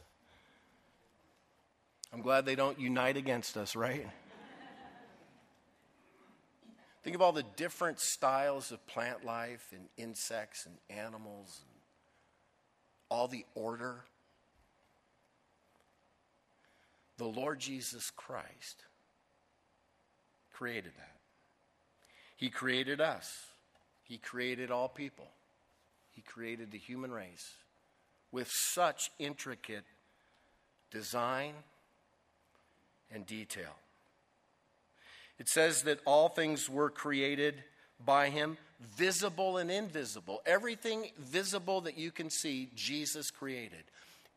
I'm 2.12 2.22
glad 2.22 2.46
they 2.46 2.56
don't 2.56 2.80
unite 2.80 3.18
against 3.18 3.56
us, 3.56 3.76
right? 3.76 4.08
Think 7.04 7.16
of 7.16 7.22
all 7.22 7.32
the 7.32 7.46
different 7.56 8.00
styles 8.00 8.72
of 8.72 8.86
plant 8.88 9.24
life 9.24 9.72
and 9.72 9.88
insects 9.98 10.66
and 10.66 10.76
animals, 10.90 11.62
and 11.62 11.80
all 13.10 13.28
the 13.28 13.46
order. 13.56 14.04
The 17.18 17.26
Lord 17.26 17.60
Jesus 17.60 18.12
Christ 18.12 18.84
created 20.54 20.92
that. 20.98 21.16
He 22.36 22.50
created 22.50 23.02
us, 23.02 23.48
He 24.04 24.18
created 24.18 24.72
all 24.72 24.90
people. 24.90 25.28
He 26.12 26.22
created 26.22 26.72
the 26.72 26.78
human 26.78 27.12
race 27.12 27.54
with 28.30 28.52
such 28.52 29.10
intricate 29.20 29.86
design 30.92 31.54
and 33.10 33.26
detail. 33.26 33.74
It 35.40 35.48
says 35.48 35.84
that 35.84 36.00
all 36.06 36.30
things 36.30 36.70
were 36.70 36.90
created 36.90 37.64
by 38.06 38.30
him, 38.30 38.58
visible 38.98 39.58
and 39.58 39.72
invisible. 39.72 40.42
Everything 40.46 41.08
visible 41.18 41.82
that 41.82 41.98
you 41.98 42.12
can 42.12 42.30
see, 42.30 42.70
Jesus 42.76 43.32
created. 43.32 43.84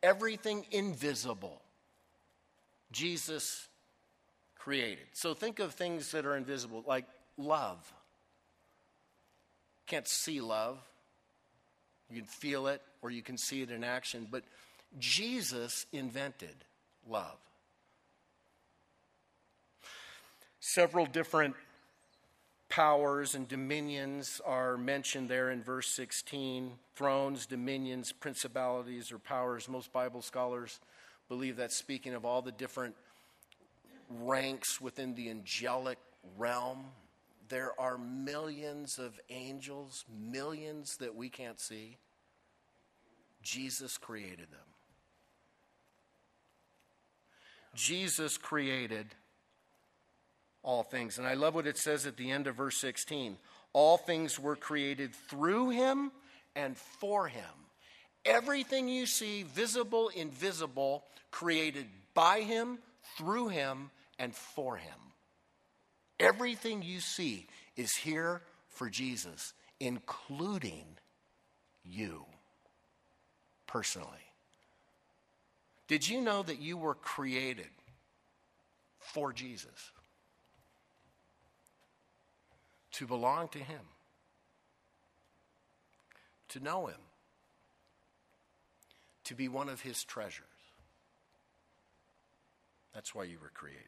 Everything 0.01 0.65
invisible, 0.71 1.61
Jesus 2.91 3.67
created. 4.57 5.05
So 5.13 5.33
think 5.33 5.59
of 5.59 5.73
things 5.73 6.11
that 6.11 6.25
are 6.25 6.35
invisible, 6.35 6.83
like 6.87 7.05
love. 7.37 7.93
Can't 9.87 10.07
see 10.07 10.39
love, 10.39 10.79
you 12.09 12.17
can 12.17 12.25
feel 12.25 12.67
it 12.67 12.81
or 13.01 13.11
you 13.11 13.21
can 13.21 13.37
see 13.37 13.61
it 13.61 13.71
in 13.71 13.83
action. 13.83 14.27
But 14.29 14.43
Jesus 14.99 15.85
invented 15.91 16.55
love. 17.09 17.37
Several 20.65 21.05
different 21.05 21.55
powers 22.69 23.35
and 23.35 23.49
dominions 23.49 24.39
are 24.45 24.77
mentioned 24.77 25.27
there 25.27 25.51
in 25.51 25.61
verse 25.61 25.89
16 25.89 26.71
thrones, 26.95 27.45
dominions, 27.45 28.13
principalities, 28.13 29.11
or 29.11 29.19
powers. 29.19 29.67
Most 29.67 29.91
Bible 29.91 30.21
scholars 30.21 30.79
believe 31.27 31.57
that's 31.57 31.75
speaking 31.75 32.13
of 32.13 32.23
all 32.23 32.41
the 32.41 32.53
different 32.53 32.95
ranks 34.21 34.79
within 34.79 35.15
the 35.15 35.29
angelic 35.29 35.97
realm 36.37 36.85
there 37.49 37.77
are 37.77 37.97
millions 37.97 38.99
of 38.99 39.19
angels, 39.29 40.05
millions 40.17 40.95
that 40.97 41.13
we 41.13 41.27
can't 41.27 41.59
see. 41.59 41.97
Jesus 43.41 43.97
created 43.97 44.49
them. 44.49 44.59
Jesus 47.75 48.37
created 48.37 49.07
all 50.63 50.83
things. 50.83 51.17
And 51.17 51.27
I 51.27 51.33
love 51.35 51.53
what 51.53 51.67
it 51.67 51.77
says 51.77 52.05
at 52.05 52.17
the 52.17 52.31
end 52.31 52.47
of 52.47 52.55
verse 52.55 52.79
16 52.79 53.37
all 53.73 53.97
things 53.97 54.39
were 54.39 54.55
created 54.55 55.15
through 55.15 55.71
him 55.71 56.11
and 56.55 56.77
for 56.77 57.27
him. 57.27 57.43
Everything 58.23 58.87
you 58.87 59.07
see, 59.07 59.43
visible, 59.43 60.09
invisible, 60.09 61.03
created 61.31 61.87
by 62.13 62.41
him, 62.41 62.77
through 63.17 63.49
him, 63.49 63.89
and 64.19 64.33
for 64.35 64.77
him. 64.77 64.93
Everything 66.19 66.83
you 66.83 66.99
see 66.99 67.47
is 67.75 67.95
here 67.95 68.43
for 68.69 68.89
Jesus, 68.89 69.53
including 69.79 70.85
you 71.83 72.25
personally. 73.65 74.07
Did 75.87 76.07
you 76.07 76.21
know 76.21 76.43
that 76.43 76.61
you 76.61 76.77
were 76.77 76.95
created 76.95 77.69
for 78.99 79.33
Jesus? 79.33 79.91
To 82.93 83.07
belong 83.07 83.47
to 83.49 83.59
Him, 83.59 83.81
to 86.49 86.59
know 86.59 86.87
Him, 86.87 86.99
to 89.25 89.35
be 89.35 89.47
one 89.47 89.69
of 89.69 89.81
His 89.81 90.03
treasures. 90.03 90.45
That's 92.93 93.15
why 93.15 93.23
you 93.23 93.39
were 93.41 93.51
created. 93.53 93.81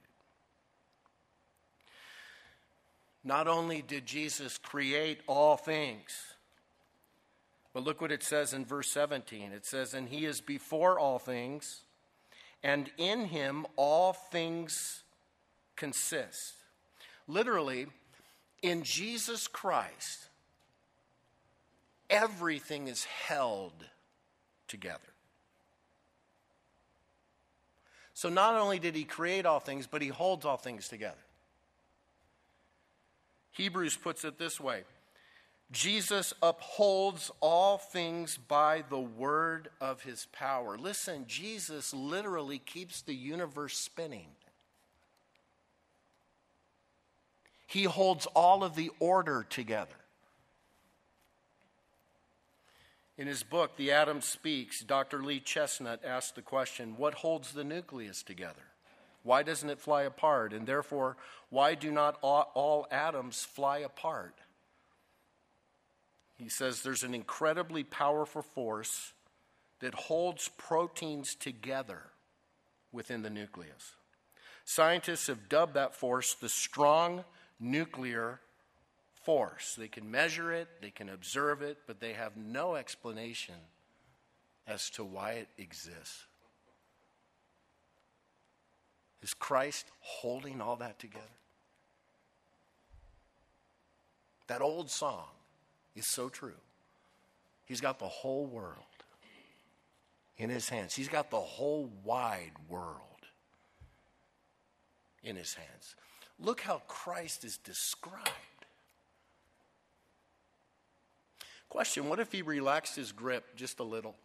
Not 3.24 3.48
only 3.48 3.82
did 3.82 4.06
Jesus 4.06 4.58
create 4.60 5.22
all 5.28 5.58
things, 5.58 6.36
but 7.74 7.84
look 7.84 8.00
what 8.00 8.12
it 8.12 8.24
says 8.24 8.54
in 8.54 8.66
verse 8.66 8.90
17. 8.92 9.52
It 9.52 9.66
says, 9.66 9.94
And 9.94 10.08
he 10.08 10.26
is 10.26 10.42
before 10.42 11.00
all 11.00 11.20
things, 11.20 11.82
and 12.64 12.90
in 12.98 13.26
him 13.26 13.66
all 13.76 14.14
things 14.14 15.04
consist. 15.76 16.54
Literally, 17.28 17.88
in 18.66 18.84
Jesus 18.84 19.48
Christ, 19.48 20.28
everything 22.10 22.88
is 22.88 23.06
held 23.06 23.86
together. 24.68 25.00
So 28.14 28.30
not 28.30 28.56
only 28.56 28.80
did 28.80 28.96
he 28.96 29.04
create 29.04 29.46
all 29.46 29.60
things, 29.60 29.88
but 29.88 30.02
he 30.02 30.08
holds 30.08 30.46
all 30.46 30.58
things 30.58 30.88
together. 30.88 31.16
Hebrews 33.52 33.98
puts 33.98 34.26
it 34.26 34.40
this 34.40 34.60
way 34.60 34.84
Jesus 35.72 36.34
upholds 36.42 37.32
all 37.42 37.78
things 37.78 38.38
by 38.38 38.84
the 38.90 39.00
word 39.00 39.70
of 39.80 40.04
his 40.04 40.28
power. 40.32 40.78
Listen, 40.78 41.26
Jesus 41.28 41.94
literally 41.94 42.60
keeps 42.60 43.02
the 43.02 43.16
universe 43.16 43.78
spinning. 43.78 44.28
He 47.66 47.84
holds 47.84 48.26
all 48.28 48.64
of 48.64 48.76
the 48.76 48.92
order 49.00 49.46
together. 49.50 49.96
In 53.18 53.28
his 53.28 53.44
book, 53.44 53.78
The 53.78 53.92
Atom 53.92 54.22
Speaks, 54.22 54.84
Dr. 54.84 55.24
Lee 55.24 55.40
Chesnut 55.40 56.04
asked 56.04 56.36
the 56.36 56.42
question 56.42 56.96
what 56.98 57.16
holds 57.16 57.54
the 57.54 57.64
nucleus 57.64 58.24
together? 58.24 58.62
Why 59.24 59.42
doesn't 59.42 59.70
it 59.70 59.80
fly 59.80 60.04
apart? 60.04 60.54
And 60.54 60.68
therefore, 60.68 61.18
why 61.50 61.76
do 61.76 61.92
not 61.92 62.18
all, 62.22 62.52
all 62.54 62.88
atoms 62.92 63.44
fly 63.44 63.80
apart? 63.80 64.36
He 66.38 66.50
says 66.50 66.82
there's 66.82 67.04
an 67.04 67.16
incredibly 67.16 67.84
powerful 67.84 68.42
force 68.42 69.14
that 69.80 69.96
holds 69.96 70.50
proteins 70.58 71.34
together 71.34 72.02
within 72.92 73.22
the 73.22 73.30
nucleus. 73.30 73.96
Scientists 74.66 75.28
have 75.28 75.50
dubbed 75.50 75.76
that 75.76 75.96
force 75.96 76.34
the 76.34 76.50
strong 76.50 77.24
nuclear 77.60 78.40
force. 79.24 79.76
They 79.78 79.88
can 79.88 80.10
measure 80.10 80.52
it, 80.54 80.68
they 80.82 80.92
can 80.92 81.10
observe 81.10 81.62
it, 81.62 81.80
but 81.88 82.00
they 82.00 82.14
have 82.14 82.38
no 82.38 82.76
explanation 82.76 83.56
as 84.68 84.90
to 84.92 85.04
why 85.04 85.32
it 85.32 85.48
exists. 85.58 86.26
Is 89.22 89.34
Christ 89.34 89.88
holding 90.00 90.62
all 90.62 90.76
that 90.78 91.00
together? 91.00 91.26
That 94.48 94.62
old 94.62 94.92
song 94.92 95.26
is 95.96 96.08
so 96.08 96.30
true. 96.30 96.54
He's 97.66 97.82
got 97.82 97.98
the 97.98 98.06
whole 98.06 98.46
world 98.46 98.84
in 100.38 100.50
his 100.50 100.70
hands, 100.70 100.94
he's 100.94 101.08
got 101.08 101.32
the 101.32 101.40
whole 101.40 101.90
wide 102.04 102.52
world 102.68 103.00
in 105.24 105.36
his 105.36 105.54
hands. 105.54 105.96
Look 106.40 106.62
how 106.62 106.82
Christ 106.88 107.44
is 107.44 107.58
described. 107.58 108.30
Question 111.70 112.10
What 112.10 112.20
if 112.20 112.32
he 112.32 112.42
relaxed 112.42 112.96
his 112.96 113.12
grip 113.12 113.56
just 113.56 113.80
a 113.80 113.84
little? 113.84 114.16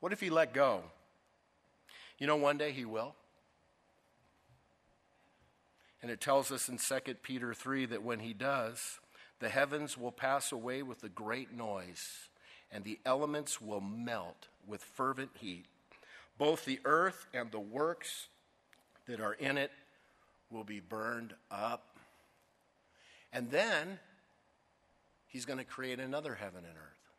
What 0.00 0.12
if 0.12 0.20
he 0.20 0.30
let 0.30 0.54
go? 0.54 0.82
You 2.18 2.26
know, 2.26 2.36
one 2.36 2.58
day 2.58 2.72
he 2.72 2.84
will. 2.84 3.14
And 6.02 6.10
it 6.10 6.20
tells 6.20 6.50
us 6.50 6.68
in 6.68 6.78
2 6.78 7.14
Peter 7.22 7.52
3 7.52 7.86
that 7.86 8.02
when 8.02 8.20
he 8.20 8.32
does, 8.32 9.00
the 9.38 9.50
heavens 9.50 9.98
will 9.98 10.12
pass 10.12 10.52
away 10.52 10.82
with 10.82 11.02
a 11.04 11.08
great 11.08 11.52
noise, 11.52 12.28
and 12.72 12.84
the 12.84 12.98
elements 13.04 13.60
will 13.60 13.80
melt 13.80 14.48
with 14.66 14.82
fervent 14.82 15.30
heat. 15.38 15.66
Both 16.38 16.64
the 16.64 16.80
earth 16.84 17.26
and 17.34 17.50
the 17.50 17.60
works 17.60 18.28
that 19.06 19.20
are 19.20 19.34
in 19.34 19.58
it 19.58 19.70
will 20.50 20.64
be 20.64 20.80
burned 20.80 21.34
up. 21.50 21.96
And 23.32 23.50
then 23.50 23.98
he's 25.28 25.44
going 25.44 25.58
to 25.58 25.64
create 25.64 26.00
another 26.00 26.34
heaven 26.34 26.64
and 26.66 26.76
earth, 26.76 27.10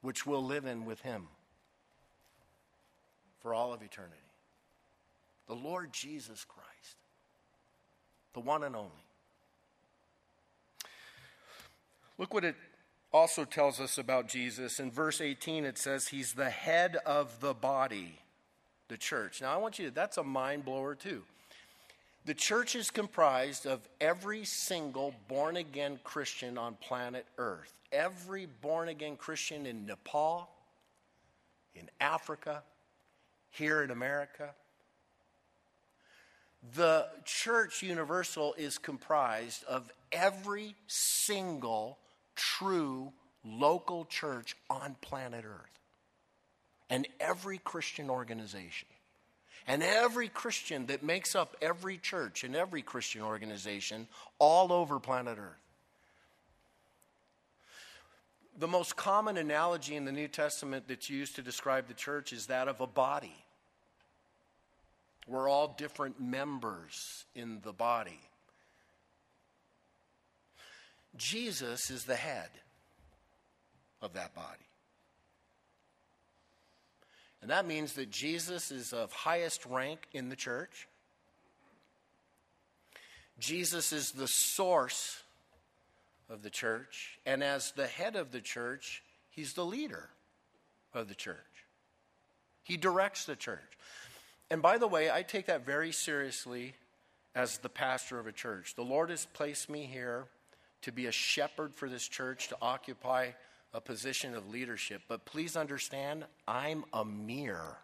which 0.00 0.26
we'll 0.26 0.44
live 0.44 0.66
in 0.66 0.84
with 0.84 1.00
him 1.02 1.28
for 3.40 3.54
all 3.54 3.72
of 3.72 3.82
eternity. 3.82 4.16
The 5.46 5.54
Lord 5.54 5.92
Jesus 5.92 6.44
Christ, 6.44 6.96
the 8.34 8.40
one 8.40 8.64
and 8.64 8.74
only. 8.74 8.90
Look 12.18 12.34
what 12.34 12.44
it 12.44 12.56
also 13.12 13.44
tells 13.44 13.80
us 13.80 13.98
about 13.98 14.28
Jesus. 14.28 14.80
In 14.80 14.90
verse 14.90 15.20
18, 15.20 15.64
it 15.64 15.78
says 15.78 16.08
he's 16.08 16.34
the 16.34 16.50
head 16.50 16.96
of 17.04 17.40
the 17.40 17.54
body 17.54 18.21
the 18.92 18.98
church. 18.98 19.40
Now, 19.40 19.54
I 19.54 19.56
want 19.56 19.78
you 19.78 19.86
to, 19.86 19.90
that's 19.90 20.18
a 20.18 20.22
mind 20.22 20.66
blower 20.66 20.94
too. 20.94 21.22
The 22.26 22.34
church 22.34 22.76
is 22.76 22.90
comprised 22.90 23.66
of 23.66 23.80
every 24.02 24.44
single 24.44 25.14
born 25.28 25.56
again 25.56 25.98
Christian 26.04 26.58
on 26.58 26.74
planet 26.74 27.24
Earth. 27.38 27.72
Every 27.90 28.46
born 28.60 28.90
again 28.90 29.16
Christian 29.16 29.64
in 29.64 29.86
Nepal, 29.86 30.50
in 31.74 31.88
Africa, 32.00 32.62
here 33.50 33.82
in 33.82 33.90
America. 33.90 34.50
The 36.74 37.06
church 37.24 37.82
universal 37.82 38.54
is 38.58 38.76
comprised 38.76 39.64
of 39.64 39.90
every 40.12 40.76
single 40.86 41.98
true 42.36 43.12
local 43.42 44.04
church 44.04 44.54
on 44.68 44.96
planet 45.00 45.46
Earth 45.46 45.72
and 46.92 47.08
every 47.20 47.56
Christian 47.56 48.10
organization. 48.10 48.86
And 49.66 49.82
every 49.82 50.28
Christian 50.28 50.86
that 50.86 51.02
makes 51.02 51.34
up 51.34 51.56
every 51.62 51.96
church 51.96 52.44
and 52.44 52.54
every 52.54 52.82
Christian 52.82 53.22
organization 53.22 54.08
all 54.38 54.70
over 54.72 55.00
planet 55.00 55.38
Earth. 55.38 55.56
The 58.58 58.68
most 58.68 58.94
common 58.94 59.38
analogy 59.38 59.96
in 59.96 60.04
the 60.04 60.12
New 60.12 60.28
Testament 60.28 60.84
that's 60.86 61.08
used 61.08 61.36
to 61.36 61.42
describe 61.42 61.88
the 61.88 61.94
church 61.94 62.30
is 62.30 62.46
that 62.46 62.68
of 62.68 62.82
a 62.82 62.86
body. 62.86 63.36
We're 65.26 65.48
all 65.48 65.74
different 65.78 66.20
members 66.20 67.24
in 67.34 67.60
the 67.62 67.72
body. 67.72 68.20
Jesus 71.16 71.90
is 71.90 72.04
the 72.04 72.16
head 72.16 72.50
of 74.02 74.12
that 74.12 74.34
body. 74.34 74.66
And 77.42 77.50
that 77.50 77.66
means 77.66 77.94
that 77.94 78.10
Jesus 78.10 78.70
is 78.70 78.92
of 78.92 79.12
highest 79.12 79.66
rank 79.66 80.06
in 80.12 80.28
the 80.28 80.36
church. 80.36 80.88
Jesus 83.40 83.92
is 83.92 84.12
the 84.12 84.28
source 84.28 85.20
of 86.30 86.42
the 86.42 86.50
church. 86.50 87.18
And 87.26 87.42
as 87.42 87.72
the 87.72 87.88
head 87.88 88.14
of 88.14 88.30
the 88.30 88.40
church, 88.40 89.02
he's 89.28 89.54
the 89.54 89.64
leader 89.64 90.08
of 90.94 91.08
the 91.08 91.16
church. 91.16 91.36
He 92.62 92.76
directs 92.76 93.24
the 93.24 93.34
church. 93.34 93.58
And 94.48 94.62
by 94.62 94.78
the 94.78 94.86
way, 94.86 95.10
I 95.10 95.22
take 95.22 95.46
that 95.46 95.66
very 95.66 95.90
seriously 95.90 96.74
as 97.34 97.58
the 97.58 97.68
pastor 97.68 98.20
of 98.20 98.28
a 98.28 98.32
church. 98.32 98.76
The 98.76 98.84
Lord 98.84 99.10
has 99.10 99.26
placed 99.32 99.68
me 99.68 99.84
here 99.84 100.26
to 100.82 100.92
be 100.92 101.06
a 101.06 101.12
shepherd 101.12 101.74
for 101.74 101.88
this 101.88 102.06
church, 102.06 102.48
to 102.48 102.56
occupy 102.62 103.30
a 103.74 103.80
position 103.80 104.34
of 104.34 104.50
leadership. 104.50 105.02
But 105.08 105.24
please 105.24 105.56
understand, 105.56 106.24
I'm 106.46 106.84
a 106.92 107.04
mere 107.04 107.78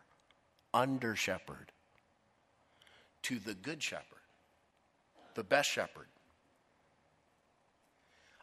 under 0.75 1.17
shepherd 1.17 1.73
to 3.23 3.39
the 3.39 3.55
good 3.55 3.83
shepherd, 3.83 4.05
the 5.35 5.45
best 5.45 5.71
shepherd. 5.71 6.07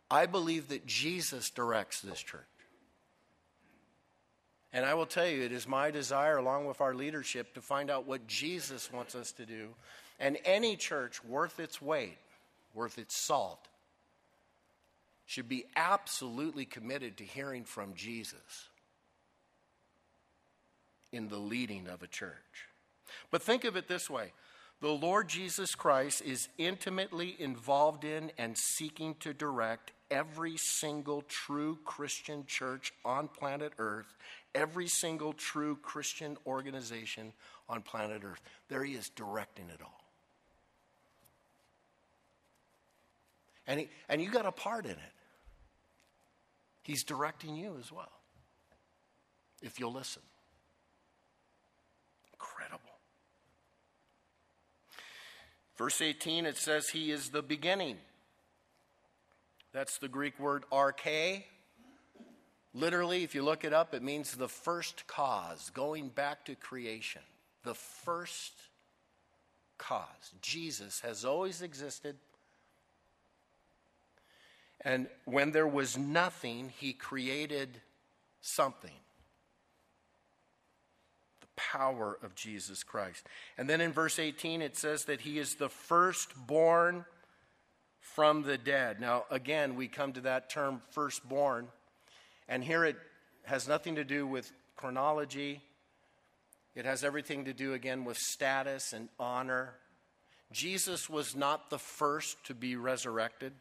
I 0.10 0.26
believe 0.26 0.68
that 0.70 0.86
Jesus 0.86 1.50
directs 1.50 2.02
this 2.02 2.20
church. 2.20 2.42
And 4.72 4.86
I 4.86 4.94
will 4.94 5.06
tell 5.06 5.26
you, 5.26 5.42
it 5.42 5.54
is 5.54 5.68
my 5.68 5.90
desire, 5.90 6.38
along 6.38 6.66
with 6.66 6.82
our 6.82 6.94
leadership, 6.94 7.54
to 7.54 7.62
find 7.62 7.90
out 7.90 8.06
what 8.06 8.28
Jesus 8.28 8.92
wants 8.92 9.16
us 9.16 9.32
to 9.34 9.46
do. 9.46 9.70
And 10.20 10.38
any 10.44 10.76
church 10.76 11.24
worth 11.24 11.62
its 11.62 11.82
weight, 11.82 12.18
worth 12.74 12.98
its 12.98 13.16
salt, 13.16 13.70
should 15.26 15.50
be 15.50 15.66
absolutely 15.76 16.66
committed 16.66 17.18
to 17.18 17.24
hearing 17.24 17.64
from 17.64 17.94
Jesus 17.96 18.70
in 21.12 21.30
the 21.30 21.38
leading 21.38 21.88
of 21.88 22.04
a 22.04 22.08
church. 22.08 22.70
But 23.32 23.42
think 23.42 23.64
of 23.64 23.76
it 23.76 23.88
this 23.88 24.10
way 24.10 24.32
the 24.82 24.90
Lord 24.90 25.30
Jesus 25.30 25.74
Christ 25.74 26.22
is 26.22 26.50
intimately 26.58 27.36
involved 27.40 28.04
in 28.04 28.32
and 28.38 28.58
seeking 28.58 29.16
to 29.22 29.34
direct 29.34 29.92
every 30.12 30.58
single 30.58 31.24
true 31.24 31.80
Christian 31.86 32.46
church 32.46 32.94
on 33.04 33.28
planet 33.28 33.74
Earth, 33.80 34.14
every 34.54 34.88
single 34.88 35.34
true 35.34 35.78
Christian 35.82 36.38
organization 36.46 37.34
on 37.68 37.82
planet 37.82 38.22
Earth. 38.24 38.42
There 38.70 38.84
he 38.84 38.94
is 38.94 39.10
directing 39.10 39.70
it 39.70 39.82
all. 39.82 40.04
And, 43.68 43.80
he, 43.80 43.90
and 44.10 44.22
you 44.22 44.30
got 44.30 44.46
a 44.46 44.52
part 44.52 44.86
in 44.86 44.92
it. 44.92 45.15
He's 46.86 47.04
directing 47.04 47.56
you 47.56 47.78
as 47.80 47.92
well, 47.92 48.12
if 49.64 49.80
you'll 49.80 49.92
listen. 49.92 50.22
Incredible. 52.32 52.80
Verse 55.78 56.00
18, 56.00 56.46
it 56.46 56.58
says, 56.58 56.90
He 56.90 57.10
is 57.10 57.30
the 57.30 57.42
beginning. 57.42 57.98
That's 59.74 59.98
the 59.98 60.08
Greek 60.08 60.40
word 60.40 60.64
arche. 60.72 61.44
Literally, 62.76 63.24
if 63.24 63.34
you 63.34 63.42
look 63.42 63.64
it 63.64 63.74
up, 63.74 63.96
it 63.96 64.04
means 64.04 64.36
the 64.36 64.48
first 64.48 65.08
cause, 65.08 65.72
going 65.72 66.10
back 66.10 66.46
to 66.46 66.54
creation. 66.54 67.24
The 67.64 67.74
first 67.74 68.54
cause. 69.80 70.36
Jesus 70.40 71.00
has 71.00 71.26
always 71.26 71.64
existed 71.64 72.18
And 74.86 75.08
when 75.26 75.52
there 75.52 75.68
was 75.68 75.98
nothing, 75.98 76.72
he 76.78 76.94
created 76.94 77.82
something. 78.40 78.92
The 81.42 81.48
power 81.56 82.20
of 82.22 82.36
Jesus 82.36 82.84
Christ. 82.84 83.26
And 83.58 83.68
then 83.68 83.82
in 83.82 83.92
verse 83.92 84.20
18, 84.20 84.62
it 84.62 84.78
says 84.78 85.06
that 85.06 85.22
he 85.22 85.40
is 85.40 85.56
the 85.56 85.70
firstborn 85.70 87.04
from 88.00 88.44
the 88.44 88.60
dead. 88.60 89.02
Now, 89.02 89.26
again, 89.32 89.76
we 89.76 89.88
come 89.88 90.14
to 90.14 90.22
that 90.22 90.52
term 90.52 90.82
firstborn. 90.92 91.68
And 92.48 92.64
here 92.64 92.86
it 92.86 92.98
has 93.46 93.68
nothing 93.68 93.96
to 93.96 94.04
do 94.04 94.28
with 94.28 94.52
chronology, 94.76 95.62
it 96.76 96.86
has 96.86 97.04
everything 97.04 97.46
to 97.46 97.54
do, 97.54 97.74
again, 97.74 98.04
with 98.04 98.18
status 98.18 98.92
and 98.94 99.08
honor. 99.18 99.76
Jesus 100.52 101.10
was 101.10 101.36
not 101.36 101.70
the 101.70 101.80
first 101.80 102.44
to 102.46 102.54
be 102.54 102.76
resurrected. 102.76 103.54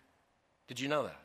Did 0.66 0.80
you 0.80 0.88
know 0.88 1.04
that? 1.04 1.20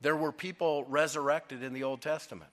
There 0.00 0.16
were 0.16 0.32
people 0.32 0.84
resurrected 0.84 1.62
in 1.62 1.72
the 1.72 1.84
Old 1.84 2.02
Testament. 2.02 2.50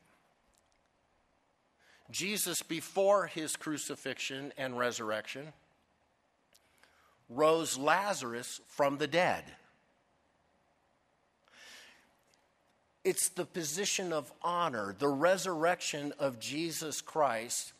Jesus, 2.11 2.61
before 2.61 3.27
his 3.27 3.55
crucifixion 3.55 4.53
and 4.57 4.77
resurrection, 4.77 5.53
rose 7.29 7.77
Lazarus 7.77 8.61
from 8.67 8.97
the 8.97 9.07
dead. 9.07 9.43
It's 13.03 13.29
the 13.29 13.45
position 13.45 14.13
of 14.13 14.31
honor. 14.43 14.95
The 14.97 15.07
resurrection 15.07 16.13
of 16.19 16.39
Jesus 16.39 17.01
Christ 17.01 17.73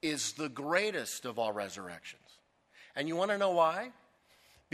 is 0.00 0.32
the 0.32 0.48
greatest 0.48 1.24
of 1.24 1.38
all 1.38 1.52
resurrections. 1.52 2.22
And 2.96 3.08
you 3.08 3.16
want 3.16 3.30
to 3.30 3.38
know 3.38 3.50
why? 3.50 3.90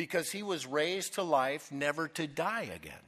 Because 0.01 0.31
he 0.33 0.43
was 0.43 0.67
raised 0.67 1.17
to 1.17 1.23
life, 1.23 1.71
never 1.71 2.09
to 2.09 2.27
die 2.27 2.71
again. 2.75 3.05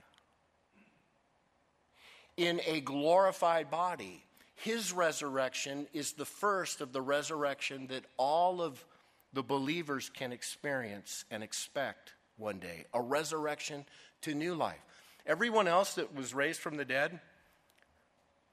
In 2.37 2.61
a 2.67 2.83
glorified 2.83 3.71
body. 3.71 4.23
His 4.57 4.93
resurrection 4.93 5.87
is 5.95 6.13
the 6.13 6.27
first 6.27 6.83
of 6.83 6.93
the 6.93 7.01
resurrection 7.01 7.87
that 7.87 8.05
all 8.19 8.61
of 8.61 8.85
the 9.33 9.43
believers 9.43 10.11
can 10.11 10.33
experience 10.33 11.25
and 11.31 11.43
expect 11.43 12.13
one 12.37 12.59
day 12.59 12.85
a 12.93 13.01
resurrection 13.01 13.87
to 14.21 14.35
new 14.35 14.55
life. 14.55 14.85
Everyone 15.27 15.69
else 15.69 15.95
that 15.95 16.15
was 16.15 16.35
raised 16.35 16.61
from 16.61 16.77
the 16.77 16.85
dead, 16.85 17.19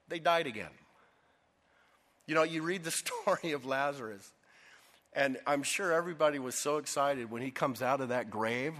they 0.07 0.19
died 0.19 0.47
again. 0.47 0.71
You 2.25 2.35
know, 2.35 2.43
you 2.43 2.61
read 2.61 2.85
the 2.85 2.91
story 3.25 3.51
of 3.51 3.65
Lazarus, 3.65 4.31
and 5.13 5.37
I'm 5.47 5.63
sure 5.63 5.91
everybody 5.91 6.39
was 6.39 6.55
so 6.55 6.77
excited 6.77 7.31
when 7.31 7.41
he 7.41 7.51
comes 7.51 7.81
out 7.81 8.01
of 8.01 8.09
that 8.09 8.29
grave. 8.29 8.73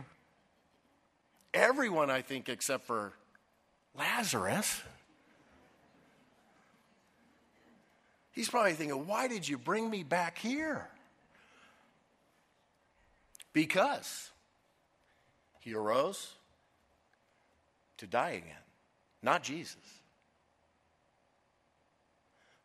Everyone, 1.54 2.10
I 2.10 2.22
think, 2.22 2.50
except 2.50 2.86
for 2.86 3.14
Lazarus. 3.96 4.82
He's 8.32 8.50
probably 8.50 8.74
thinking, 8.74 9.08
why 9.08 9.28
did 9.28 9.48
you 9.48 9.58
bring 9.58 9.90
me 9.90 10.04
back 10.04 10.38
here? 10.38 10.88
Because 13.52 14.30
he 15.60 15.74
arose 15.74 16.36
to 17.98 18.08
die 18.08 18.32
again, 18.32 18.64
not 19.22 19.44
Jesus. 19.44 19.76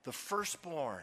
The 0.04 0.12
firstborn, 0.12 1.02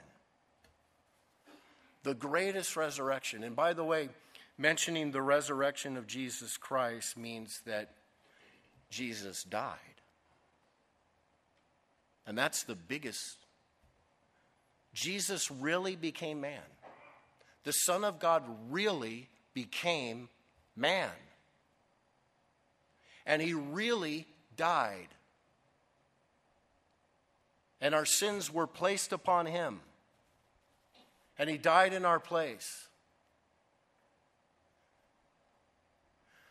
the 2.03 2.13
greatest 2.13 2.75
resurrection. 2.75 3.43
And 3.43 3.55
by 3.55 3.73
the 3.73 3.83
way, 3.83 4.09
mentioning 4.57 5.11
the 5.11 5.21
resurrection 5.21 5.97
of 5.97 6.07
Jesus 6.07 6.57
Christ 6.57 7.17
means 7.17 7.61
that 7.65 7.91
Jesus 8.89 9.43
died. 9.43 9.77
And 12.25 12.37
that's 12.37 12.63
the 12.63 12.75
biggest. 12.75 13.37
Jesus 14.93 15.49
really 15.49 15.95
became 15.95 16.41
man. 16.41 16.61
The 17.63 17.73
Son 17.73 18.03
of 18.03 18.19
God 18.19 18.43
really 18.69 19.29
became 19.53 20.29
man 20.75 21.09
and 23.25 23.41
he 23.41 23.53
really 23.53 24.27
died. 24.57 25.07
And 27.79 27.95
our 27.95 28.05
sins 28.05 28.53
were 28.53 28.67
placed 28.67 29.11
upon 29.11 29.45
him. 29.45 29.79
And 31.41 31.49
he 31.49 31.58
died 31.58 31.93
in 31.93 32.06
our 32.06 32.19
place. 32.19 32.88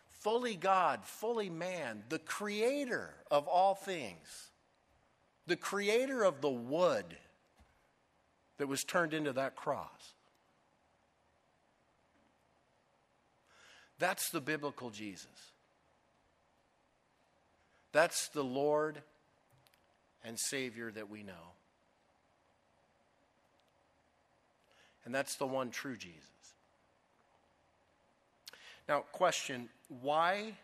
Fully 0.09 0.57
God, 0.57 1.05
fully 1.05 1.48
man, 1.48 2.03
the 2.09 2.18
creator 2.18 3.14
of 3.31 3.46
all 3.46 3.76
things, 3.76 4.50
the 5.46 5.55
creator 5.55 6.24
of 6.24 6.40
the 6.40 6.50
wood 6.50 7.05
that 8.59 8.66
was 8.66 8.83
turned 8.83 9.14
into 9.14 9.33
that 9.35 9.55
cross. 9.55 10.14
That's 14.00 14.31
the 14.31 14.40
biblical 14.40 14.90
Jesus. 14.90 15.53
That's 17.92 18.26
the 18.31 18.42
Lord 18.42 19.03
and 20.24 20.37
Savior 20.37 20.90
that 20.90 21.09
we 21.09 21.22
know. 21.22 21.60
And 25.04 25.14
that's 25.14 25.36
the 25.36 25.46
one 25.46 25.70
true 25.70 25.96
Jesus. 25.96 26.24
Now, 28.88 29.00
question 29.12 29.68
why 30.02 30.54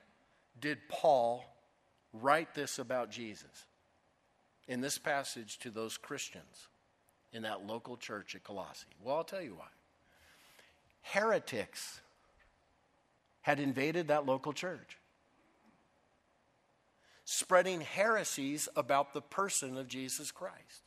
did 0.61 0.79
Paul 0.89 1.45
write 2.13 2.55
this 2.55 2.79
about 2.79 3.11
Jesus 3.11 3.67
in 4.69 4.81
this 4.81 4.99
passage 4.99 5.59
to 5.59 5.71
those 5.71 5.97
Christians 5.97 6.69
in 7.33 7.43
that 7.43 7.67
local 7.67 7.97
church 7.97 8.35
at 8.35 8.45
Colossae? 8.45 8.87
Well, 9.03 9.17
I'll 9.17 9.25
tell 9.25 9.43
you 9.43 9.55
why. 9.55 9.67
Heretics 11.03 12.01
had 13.43 13.61
invaded 13.61 14.09
that 14.09 14.27
local 14.27 14.53
church 14.53 14.99
spreading 17.25 17.81
heresies 17.81 18.69
about 18.77 19.13
the 19.13 19.21
person 19.21 19.77
of 19.77 19.89
Jesus 19.89 20.31
Christ. 20.31 20.86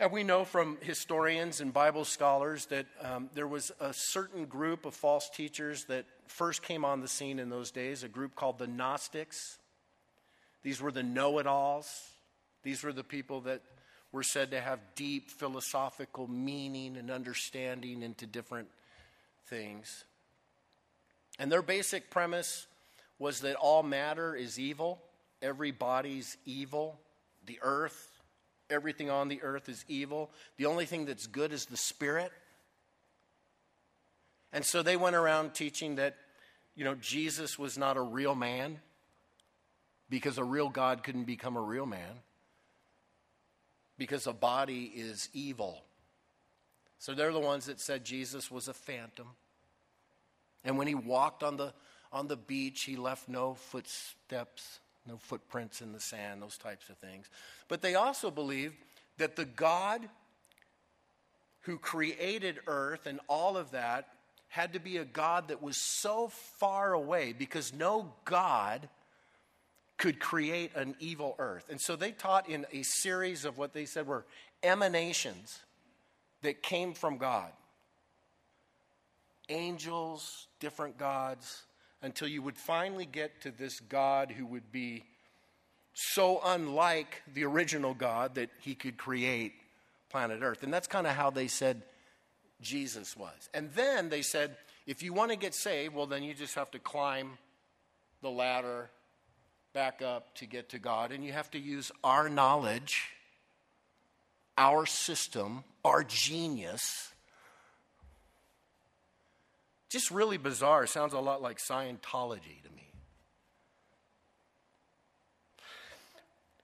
And 0.00 0.12
we 0.12 0.22
know 0.22 0.44
from 0.44 0.78
historians 0.80 1.60
and 1.60 1.72
Bible 1.72 2.04
scholars 2.04 2.66
that 2.66 2.86
um, 3.02 3.30
there 3.34 3.48
was 3.48 3.72
a 3.80 3.92
certain 3.92 4.44
group 4.44 4.86
of 4.86 4.94
false 4.94 5.28
teachers 5.28 5.86
that 5.86 6.04
first 6.28 6.62
came 6.62 6.84
on 6.84 7.00
the 7.00 7.08
scene 7.08 7.40
in 7.40 7.48
those 7.48 7.72
days, 7.72 8.04
a 8.04 8.08
group 8.08 8.36
called 8.36 8.60
the 8.60 8.68
Gnostics. 8.68 9.58
These 10.62 10.80
were 10.80 10.92
the 10.92 11.02
know 11.02 11.40
it 11.40 11.48
alls. 11.48 12.10
These 12.62 12.84
were 12.84 12.92
the 12.92 13.02
people 13.02 13.40
that 13.42 13.60
were 14.12 14.22
said 14.22 14.52
to 14.52 14.60
have 14.60 14.78
deep 14.94 15.30
philosophical 15.30 16.28
meaning 16.28 16.96
and 16.96 17.10
understanding 17.10 18.04
into 18.04 18.24
different 18.24 18.68
things. 19.46 20.04
And 21.40 21.50
their 21.50 21.62
basic 21.62 22.08
premise 22.08 22.68
was 23.18 23.40
that 23.40 23.56
all 23.56 23.82
matter 23.82 24.36
is 24.36 24.60
evil, 24.60 25.02
every 25.42 25.72
body's 25.72 26.36
evil, 26.46 27.00
the 27.46 27.58
earth, 27.62 28.17
everything 28.70 29.10
on 29.10 29.28
the 29.28 29.42
earth 29.42 29.68
is 29.68 29.84
evil. 29.88 30.30
The 30.56 30.66
only 30.66 30.86
thing 30.86 31.06
that's 31.06 31.26
good 31.26 31.52
is 31.52 31.66
the 31.66 31.76
spirit. 31.76 32.32
And 34.52 34.64
so 34.64 34.82
they 34.82 34.96
went 34.96 35.16
around 35.16 35.54
teaching 35.54 35.96
that, 35.96 36.16
you 36.74 36.84
know, 36.84 36.94
Jesus 36.94 37.58
was 37.58 37.76
not 37.76 37.96
a 37.96 38.02
real 38.02 38.34
man 38.34 38.78
because 40.08 40.38
a 40.38 40.44
real 40.44 40.68
God 40.68 41.02
couldn't 41.02 41.24
become 41.24 41.56
a 41.56 41.60
real 41.60 41.86
man 41.86 42.20
because 43.98 44.26
a 44.26 44.32
body 44.32 44.92
is 44.94 45.28
evil. 45.32 45.82
So 46.98 47.14
they're 47.14 47.32
the 47.32 47.40
ones 47.40 47.66
that 47.66 47.80
said 47.80 48.04
Jesus 48.04 48.50
was 48.50 48.68
a 48.68 48.74
phantom. 48.74 49.28
And 50.64 50.78
when 50.78 50.86
he 50.86 50.94
walked 50.94 51.42
on 51.42 51.56
the 51.56 51.72
on 52.12 52.28
the 52.28 52.36
beach. 52.36 52.82
He 52.82 52.96
left 52.96 53.28
no 53.28 53.54
footsteps, 53.54 54.80
no 55.08 55.16
footprints 55.16 55.80
in 55.80 55.92
the 55.92 56.00
sand, 56.00 56.42
those 56.42 56.58
types 56.58 56.88
of 56.88 56.96
things. 56.98 57.28
But 57.66 57.82
they 57.82 57.94
also 57.94 58.30
believed 58.30 58.74
that 59.16 59.36
the 59.36 59.44
God 59.44 60.08
who 61.62 61.78
created 61.78 62.60
earth 62.66 63.06
and 63.06 63.20
all 63.28 63.56
of 63.56 63.72
that 63.72 64.08
had 64.48 64.72
to 64.72 64.78
be 64.78 64.96
a 64.96 65.04
God 65.04 65.48
that 65.48 65.62
was 65.62 65.76
so 65.76 66.28
far 66.28 66.92
away 66.92 67.34
because 67.36 67.72
no 67.74 68.12
God 68.24 68.88
could 69.98 70.20
create 70.20 70.74
an 70.74 70.94
evil 71.00 71.34
earth. 71.38 71.66
And 71.68 71.80
so 71.80 71.96
they 71.96 72.12
taught 72.12 72.48
in 72.48 72.64
a 72.72 72.82
series 72.82 73.44
of 73.44 73.58
what 73.58 73.74
they 73.74 73.84
said 73.84 74.06
were 74.06 74.24
emanations 74.62 75.60
that 76.42 76.62
came 76.62 76.94
from 76.94 77.18
God 77.18 77.50
angels, 79.50 80.46
different 80.60 80.98
gods, 80.98 81.62
until 82.02 82.28
you 82.28 82.42
would 82.42 82.56
finally 82.56 83.06
get 83.06 83.40
to 83.42 83.50
this 83.50 83.80
God 83.80 84.30
who 84.30 84.46
would 84.46 84.70
be 84.70 85.04
so 85.94 86.40
unlike 86.44 87.22
the 87.32 87.44
original 87.44 87.94
God 87.94 88.36
that 88.36 88.50
he 88.60 88.74
could 88.74 88.96
create 88.96 89.52
planet 90.10 90.40
Earth. 90.42 90.62
And 90.62 90.72
that's 90.72 90.86
kind 90.86 91.06
of 91.06 91.14
how 91.14 91.30
they 91.30 91.48
said 91.48 91.82
Jesus 92.60 93.16
was. 93.16 93.48
And 93.52 93.70
then 93.72 94.08
they 94.08 94.22
said, 94.22 94.56
If 94.86 95.02
you 95.02 95.12
want 95.12 95.32
to 95.32 95.36
get 95.36 95.54
saved, 95.54 95.94
well, 95.94 96.06
then 96.06 96.22
you 96.22 96.34
just 96.34 96.54
have 96.54 96.70
to 96.72 96.78
climb 96.78 97.38
the 98.22 98.30
ladder 98.30 98.90
back 99.72 100.02
up 100.02 100.34
to 100.36 100.46
get 100.46 100.70
to 100.70 100.78
God, 100.78 101.12
and 101.12 101.24
you 101.24 101.32
have 101.32 101.50
to 101.52 101.58
use 101.58 101.92
our 102.02 102.28
knowledge, 102.28 103.10
our 104.56 104.86
system, 104.86 105.62
our 105.84 106.02
genius. 106.02 107.12
Just 109.88 110.10
really 110.10 110.36
bizarre. 110.36 110.86
Sounds 110.86 111.14
a 111.14 111.18
lot 111.18 111.40
like 111.40 111.58
Scientology 111.58 112.62
to 112.62 112.70
me. 112.74 112.92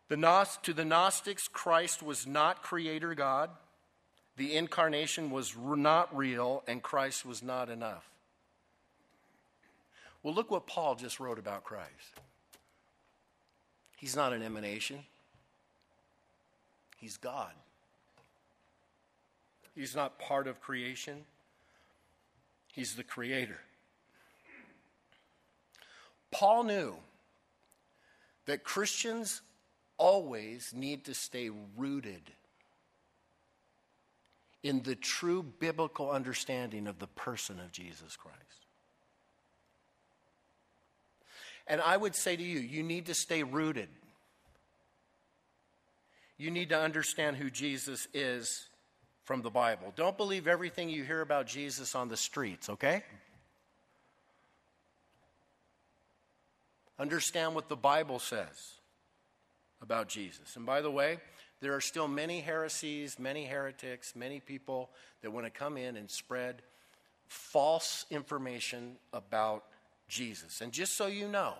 The 0.09 0.17
Gnost- 0.17 0.63
to 0.63 0.75
the 0.75 0.85
Gnostics, 0.85 1.49
Christ 1.49 2.03
was 2.03 2.27
not 2.27 2.63
creator 2.63 3.15
God. 3.15 3.51
The 4.37 4.57
incarnation 4.57 5.31
was 5.31 5.55
not 5.57 6.15
real, 6.15 6.63
and 6.67 6.83
Christ 6.83 7.25
was 7.25 7.43
not 7.43 7.71
enough. 7.71 8.09
Well, 10.23 10.35
look 10.35 10.51
what 10.51 10.67
Paul 10.67 10.95
just 10.95 11.21
wrote 11.21 11.39
about 11.39 11.65
Christ. 11.65 12.21
He's 13.97 14.17
not 14.17 14.33
an 14.33 14.43
emanation, 14.43 15.01
he's 16.99 17.17
God. 17.17 17.53
He's 19.75 19.97
not 19.97 20.19
part 20.21 20.47
of 20.47 20.61
creation, 20.61 21.25
he's 22.75 22.95
the 22.95 23.05
creator. 23.05 23.61
Paul 26.31 26.65
knew 26.65 26.97
that 28.47 28.65
Christians 28.65 29.41
always 29.97 30.73
need 30.75 31.05
to 31.05 31.15
stay 31.15 31.51
rooted 31.77 32.33
in 34.63 34.83
the 34.83 34.97
true 34.97 35.43
biblical 35.43 36.11
understanding 36.11 36.87
of 36.87 36.99
the 36.99 37.07
person 37.07 37.61
of 37.61 37.71
Jesus 37.71 38.17
Christ. 38.17 38.39
And 41.67 41.81
I 41.81 41.97
would 41.97 42.15
say 42.15 42.35
to 42.35 42.43
you, 42.43 42.59
you 42.59 42.83
need 42.83 43.07
to 43.07 43.15
stay 43.15 43.43
rooted. 43.43 43.89
You 46.37 46.51
need 46.51 46.71
to 46.71 46.79
understand 46.79 47.37
who 47.37 47.49
Jesus 47.49 48.09
is 48.13 48.69
from 49.25 49.43
the 49.43 49.51
Bible. 49.51 49.93
Don't 49.97 50.17
believe 50.17 50.47
everything 50.47 50.89
you 50.89 51.03
hear 51.03 51.21
about 51.21 51.47
Jesus 51.47 51.95
on 51.95 52.09
the 52.09 52.17
streets, 52.17 52.69
okay? 52.69 53.03
Understand 56.99 57.55
what 57.55 57.69
the 57.69 57.77
Bible 57.77 58.19
says 58.19 58.75
about 59.83 60.09
Jesus. 60.09 60.57
And 60.57 60.65
by 60.65 60.81
the 60.81 60.91
way, 60.91 61.19
there 61.61 61.75
are 61.75 61.81
still 61.81 62.07
many 62.07 62.41
heresies, 62.41 63.19
many 63.19 63.47
heretics, 63.47 64.15
many 64.15 64.41
people 64.41 64.91
that 65.23 65.31
want 65.31 65.47
to 65.47 65.51
come 65.51 65.77
in 65.77 65.97
and 65.97 66.11
spread 66.11 66.63
false 67.27 68.05
information 68.11 68.97
about 69.13 69.65
Jesus. 70.09 70.61
And 70.61 70.73
just 70.73 70.97
so 70.97 71.07
you 71.07 71.27
know, 71.27 71.55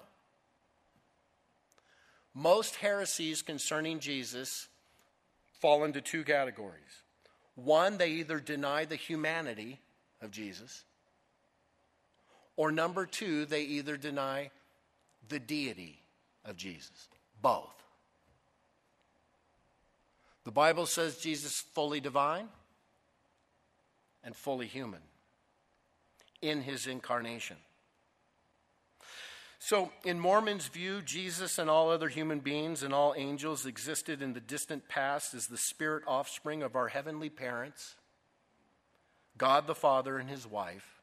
most 2.35 2.77
heresies 2.77 3.43
concerning 3.43 4.01
Jesus 4.01 4.69
fall 5.61 5.85
into 5.85 6.01
two 6.01 6.25
categories. 6.25 7.04
One, 7.57 7.99
they 7.99 8.11
either 8.11 8.41
deny 8.41 8.85
the 8.85 8.97
humanity 8.97 9.81
of 10.21 10.31
Jesus, 10.31 10.85
or 12.57 12.73
number 12.73 13.07
two, 13.07 13.45
they 13.47 13.63
either 13.63 13.97
deny 13.97 14.51
the 15.29 15.39
deity 15.39 15.99
of 16.45 16.57
Jesus. 16.57 17.09
Both. 17.41 17.75
The 20.45 20.51
Bible 20.51 20.87
says 20.87 21.19
Jesus 21.19 21.61
fully 21.61 22.01
divine 22.01 22.49
and 24.23 24.37
fully 24.37 24.67
human 24.67 25.01
in 26.43 26.63
his 26.63 26.87
incarnation. 26.87 27.57
So, 29.67 29.91
in 30.05 30.21
Mormon's 30.21 30.67
view, 30.67 31.01
Jesus 31.01 31.59
and 31.59 31.71
all 31.71 31.89
other 31.89 32.11
human 32.11 32.41
beings 32.41 32.83
and 32.83 32.93
all 32.93 33.15
angels 33.17 33.65
existed 33.65 34.21
in 34.21 34.35
the 34.35 34.41
distant 34.41 34.91
past 34.91 35.33
as 35.33 35.47
the 35.47 35.57
spirit 35.57 36.03
offspring 36.07 36.63
of 36.63 36.77
our 36.77 36.89
heavenly 36.89 37.31
parents, 37.31 37.95
God 39.39 39.67
the 39.67 39.75
Father 39.75 40.19
and 40.19 40.29
his 40.29 40.47
wife. 40.47 41.01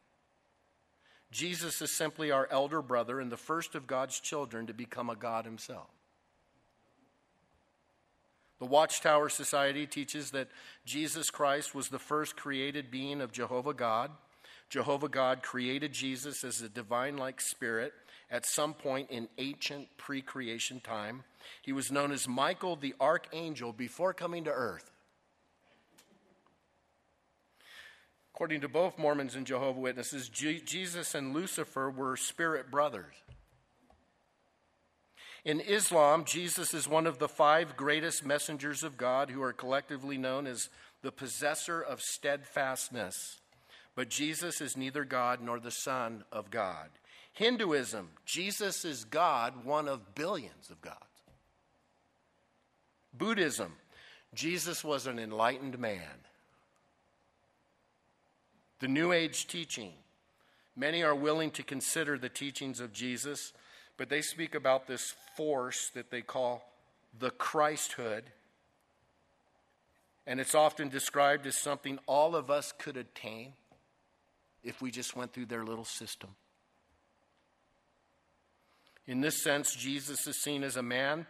Jesus 1.32 1.82
is 1.82 1.90
simply 1.90 2.30
our 2.30 2.48
elder 2.52 2.84
brother 2.84 3.20
and 3.20 3.32
the 3.32 3.36
first 3.36 3.74
of 3.74 3.88
God's 3.88 4.20
children 4.20 4.68
to 4.68 4.76
become 4.76 5.10
a 5.10 5.16
God 5.16 5.46
himself. 5.46 5.90
The 8.60 8.68
Watchtower 8.68 9.30
Society 9.30 9.88
teaches 9.88 10.30
that 10.32 10.50
Jesus 10.86 11.32
Christ 11.32 11.74
was 11.74 11.90
the 11.90 11.98
first 11.98 12.36
created 12.36 12.92
being 12.92 13.22
of 13.22 13.32
Jehovah 13.32 13.74
God. 13.74 14.12
Jehovah 14.70 15.10
God 15.10 15.42
created 15.42 15.94
Jesus 15.94 16.44
as 16.44 16.62
a 16.62 16.70
divine 16.70 17.18
like 17.18 17.42
spirit 17.42 17.94
at 18.32 18.46
some 18.46 18.74
point 18.74 19.12
in 19.12 19.28
ancient 19.38 19.90
pre 19.98 20.22
creation 20.22 20.80
time. 20.80 21.24
He 21.62 21.74
was 21.74 21.92
known 21.92 22.12
as 22.12 22.28
Michael 22.28 22.76
the 22.76 22.96
archangel 23.00 23.74
before 23.74 24.14
coming 24.14 24.46
to 24.46 24.52
earth. 24.52 24.90
According 28.34 28.62
to 28.62 28.70
both 28.70 28.98
Mormons 28.98 29.36
and 29.36 29.46
Jehovah 29.46 29.80
Witnesses, 29.80 30.30
Jesus 30.30 31.14
and 31.14 31.34
Lucifer 31.34 31.92
were 31.92 32.16
spirit 32.16 32.72
brothers. 32.72 33.14
In 35.44 35.60
Islam, 35.60 36.24
Jesus 36.24 36.74
is 36.74 36.88
one 36.88 37.08
of 37.08 37.20
the 37.20 37.28
five 37.28 37.76
greatest 37.76 38.26
messengers 38.26 38.84
of 38.84 38.98
God 38.98 39.30
who 39.30 39.42
are 39.42 39.54
collectively 39.54 40.18
known 40.18 40.48
as 40.48 40.70
the 41.02 41.12
possessor 41.12 41.82
of 41.82 42.02
steadfastness. 42.02 43.42
But 43.96 44.10
Jesus 44.10 44.62
is 44.62 44.78
neither 44.78 45.04
God 45.04 45.42
nor 45.42 45.60
the 45.60 45.72
Son 45.72 46.24
of 46.32 46.52
God. 46.52 46.90
Hinduism, 47.34 48.10
Jesus 48.26 48.84
is 48.84 49.06
God, 49.06 49.66
one 49.66 49.88
of 49.88 50.16
billions 50.16 50.70
of 50.70 50.82
gods. 50.82 50.98
Buddhism, 53.14 53.74
Jesus 54.34 54.84
was 54.84 55.08
an 55.08 55.20
enlightened 55.20 55.80
man. 55.80 56.26
The 58.80 58.88
New 58.88 59.12
Age 59.12 59.48
teaching, 59.48 59.94
many 60.76 61.04
are 61.04 61.16
willing 61.16 61.52
to 61.52 61.64
consider 61.64 62.18
the 62.18 62.30
teachings 62.30 62.80
of 62.80 62.94
Jesus, 62.94 63.54
but 63.98 64.10
they 64.10 64.22
speak 64.22 64.56
about 64.56 64.88
this 64.88 65.14
force 65.36 65.92
that 65.94 66.10
they 66.10 66.22
call 66.22 66.64
the 67.18 67.32
Christhood. 67.32 68.24
And 70.26 70.40
it's 70.40 70.56
often 70.56 70.90
described 70.90 71.46
as 71.46 71.58
something 71.58 72.00
all 72.08 72.36
of 72.36 72.50
us 72.50 72.74
could 72.78 72.98
attain 72.98 73.54
if 74.64 74.82
we 74.82 74.92
just 74.92 75.16
went 75.16 75.34
through 75.34 75.48
their 75.48 75.64
little 75.64 75.86
system. 75.86 76.30
In 79.12 79.20
this 79.20 79.44
sense, 79.44 79.76
Jesus 79.76 80.26
is 80.26 80.38
seen 80.38 80.64
as 80.64 80.78
a 80.78 80.82
man 80.82 81.26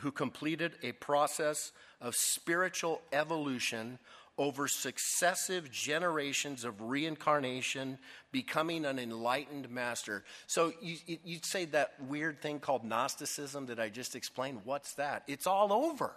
who 0.00 0.10
completed 0.10 0.72
a 0.82 0.90
process 0.90 1.70
of 2.00 2.16
spiritual 2.16 3.00
evolution 3.12 4.00
over 4.36 4.66
successive 4.66 5.70
generations 5.70 6.64
of 6.64 6.80
reincarnation, 6.80 7.98
becoming 8.32 8.84
an 8.84 8.98
enlightened 8.98 9.70
master. 9.70 10.24
So 10.48 10.72
you, 10.82 10.96
would 11.24 11.44
say 11.44 11.66
that 11.66 11.92
weird 12.08 12.42
thing 12.42 12.58
called 12.58 12.82
Gnosticism 12.82 13.66
that 13.66 13.78
I 13.78 13.88
just 13.88 14.16
explained. 14.16 14.62
What's 14.64 14.94
that? 14.94 15.22
It's 15.28 15.46
all 15.46 15.72
over. 15.72 16.10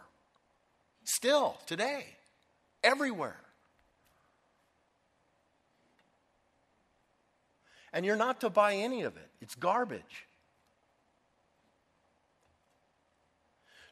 Still, 1.03 1.55
today, 1.67 2.03
everywhere. 2.83 3.39
And 7.93 8.07
you're 8.07 8.15
not 8.15 8.41
to 8.41 8.49
buy 8.49 8.73
any 8.73 9.03
of 9.03 9.17
it, 9.17 9.29
it's 9.39 9.53
garbage. 9.53 10.25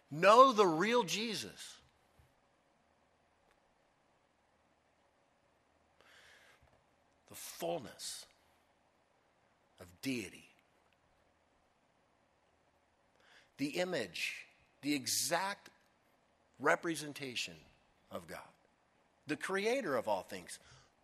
Know 0.10 0.52
the 0.52 0.65
real 0.65 1.04
Jesus. 1.04 1.76
The 7.30 7.36
fullness 7.36 8.26
of 9.80 9.88
deity. 10.02 10.50
The 13.58 13.80
image, 13.80 14.46
the 14.82 14.93
exact 14.93 15.70
representation 16.60 17.56
of 18.12 18.28
God, 18.28 18.39
the 19.26 19.36
creator 19.36 19.96
of 19.96 20.08
all 20.08 20.22
things, 20.24 20.60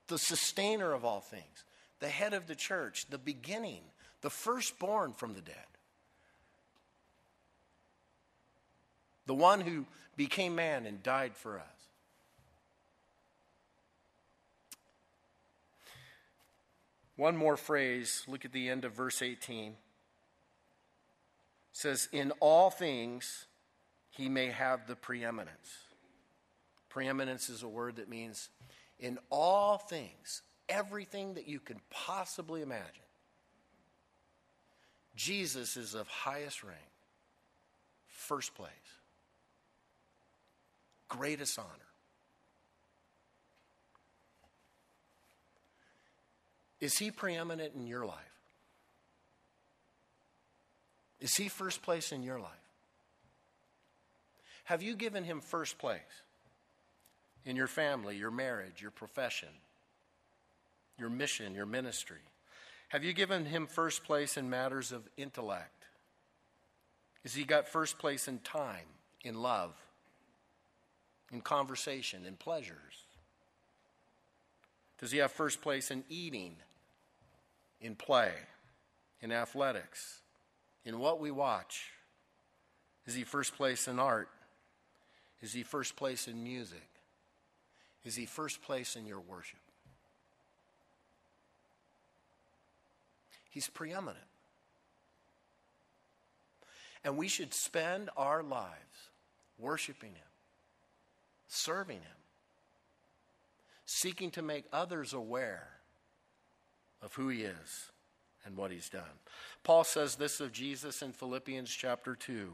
the 0.07 0.17
sustainer 0.17 0.93
of 0.93 1.03
all 1.03 1.19
things, 1.19 1.65
the 1.99 2.09
head 2.09 2.33
of 2.33 2.47
the 2.47 2.55
church, 2.55 3.05
the 3.09 3.17
beginning, 3.17 3.81
the 4.21 4.29
firstborn 4.29 5.13
from 5.13 5.33
the 5.33 5.41
dead, 5.41 5.55
the 9.25 9.33
one 9.33 9.61
who 9.61 9.85
became 10.15 10.55
man 10.55 10.85
and 10.85 11.01
died 11.01 11.35
for 11.35 11.59
us. 11.59 11.65
One 17.15 17.37
more 17.37 17.57
phrase, 17.57 18.23
look 18.27 18.43
at 18.43 18.51
the 18.51 18.69
end 18.69 18.85
of 18.85 18.93
verse 18.93 19.21
18. 19.21 19.71
It 19.71 19.75
says, 21.71 22.09
In 22.11 22.31
all 22.39 22.69
things 22.69 23.45
he 24.09 24.29
may 24.29 24.47
have 24.47 24.87
the 24.87 24.95
preeminence. 24.95 25.77
Preeminence 26.89 27.49
is 27.49 27.63
a 27.63 27.67
word 27.67 27.97
that 27.97 28.09
means 28.09 28.49
in 28.99 29.17
all 29.29 29.77
things, 29.77 30.41
everything 30.69 31.33
that 31.35 31.47
you 31.47 31.59
can 31.59 31.79
possibly 31.89 32.61
imagine. 32.61 33.03
Jesus 35.15 35.77
is 35.77 35.93
of 35.93 36.07
highest 36.07 36.63
rank, 36.63 36.79
first 38.07 38.55
place, 38.55 38.69
greatest 41.09 41.57
honor. 41.59 41.67
Is 46.79 46.97
he 46.97 47.11
preeminent 47.11 47.73
in 47.75 47.87
your 47.87 48.05
life? 48.05 48.17
Is 51.21 51.35
he 51.35 51.47
first 51.47 51.81
place 51.81 52.11
in 52.11 52.23
your 52.23 52.39
life? 52.39 52.51
Have 54.65 54.83
you 54.83 54.95
given 54.95 55.23
him 55.23 55.39
first 55.39 55.77
place 55.77 56.01
in 57.45 57.55
your 57.55 57.67
family, 57.67 58.17
your 58.17 58.31
marriage, 58.31 58.81
your 58.81 58.91
profession, 58.91 59.49
your 60.99 61.09
mission, 61.09 61.55
your 61.55 61.65
ministry? 61.65 62.17
Have 62.89 63.03
you 63.03 63.13
given 63.13 63.45
him 63.45 63.65
first 63.65 64.03
place 64.03 64.35
in 64.35 64.49
matters 64.49 64.91
of 64.91 65.07
intellect? 65.17 65.85
Has 67.23 67.33
he 67.33 67.45
got 67.45 67.67
first 67.67 67.97
place 67.97 68.27
in 68.27 68.39
time, 68.39 68.85
in 69.23 69.41
love, 69.41 69.73
in 71.33 71.41
conversation, 71.41 72.25
in 72.25 72.35
pleasures? 72.35 72.77
Does 74.99 75.11
he 75.11 75.17
have 75.17 75.31
first 75.31 75.61
place 75.61 75.91
in 75.91 76.03
eating, 76.07 76.55
in 77.81 77.95
play, 77.95 78.31
in 79.21 79.31
athletics, 79.31 80.19
in 80.85 80.99
what 80.99 81.19
we 81.19 81.31
watch? 81.31 81.89
Is 83.05 83.15
he 83.15 83.23
first 83.23 83.57
place 83.57 83.87
in 83.87 83.99
art? 83.99 84.29
Is 85.41 85.51
he 85.51 85.63
first 85.63 85.97
place 85.97 86.27
in 86.27 86.41
music? 86.41 86.87
Is 88.05 88.15
he 88.15 88.25
first 88.25 88.61
place 88.61 88.95
in 88.95 89.05
your 89.05 89.19
worship? 89.19 89.59
He's 93.49 93.67
preeminent. 93.67 94.17
And 97.03 97.17
we 97.17 97.27
should 97.27 97.53
spend 97.53 98.09
our 98.15 98.41
lives 98.41 99.09
worshiping 99.59 100.13
Him, 100.13 100.32
serving 101.53 101.99
Him, 101.99 102.17
seeking 103.85 104.31
to 104.31 104.41
make 104.41 104.65
others 104.73 105.13
aware 105.13 105.67
of 107.01 107.13
who 107.13 107.29
He 107.29 107.43
is 107.43 107.91
and 108.45 108.57
what 108.57 108.71
He's 108.71 108.89
done. 108.89 109.03
Paul 109.63 109.83
says 109.83 110.15
this 110.15 110.39
of 110.39 110.51
Jesus 110.51 111.01
in 111.01 111.11
Philippians 111.13 111.69
chapter 111.69 112.15
2. 112.15 112.53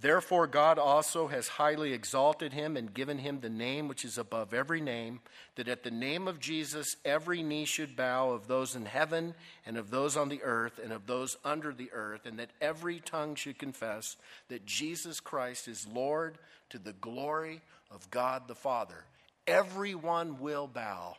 Therefore, 0.00 0.46
God 0.46 0.78
also 0.78 1.26
has 1.26 1.48
highly 1.48 1.92
exalted 1.92 2.52
him 2.52 2.76
and 2.76 2.94
given 2.94 3.18
him 3.18 3.40
the 3.40 3.50
name 3.50 3.88
which 3.88 4.04
is 4.04 4.16
above 4.16 4.54
every 4.54 4.80
name, 4.80 5.20
that 5.56 5.66
at 5.66 5.82
the 5.82 5.90
name 5.90 6.28
of 6.28 6.38
Jesus 6.38 6.94
every 7.04 7.42
knee 7.42 7.64
should 7.64 7.96
bow 7.96 8.30
of 8.30 8.46
those 8.46 8.76
in 8.76 8.86
heaven 8.86 9.34
and 9.66 9.76
of 9.76 9.90
those 9.90 10.16
on 10.16 10.28
the 10.28 10.42
earth 10.44 10.78
and 10.82 10.92
of 10.92 11.08
those 11.08 11.36
under 11.44 11.72
the 11.72 11.90
earth, 11.92 12.26
and 12.26 12.38
that 12.38 12.50
every 12.60 13.00
tongue 13.00 13.34
should 13.34 13.58
confess 13.58 14.16
that 14.48 14.64
Jesus 14.64 15.18
Christ 15.18 15.66
is 15.66 15.88
Lord 15.92 16.38
to 16.70 16.78
the 16.78 16.92
glory 16.92 17.60
of 17.90 18.08
God 18.12 18.46
the 18.46 18.54
Father. 18.54 19.04
Everyone 19.48 20.38
will 20.38 20.68
bow. 20.68 21.16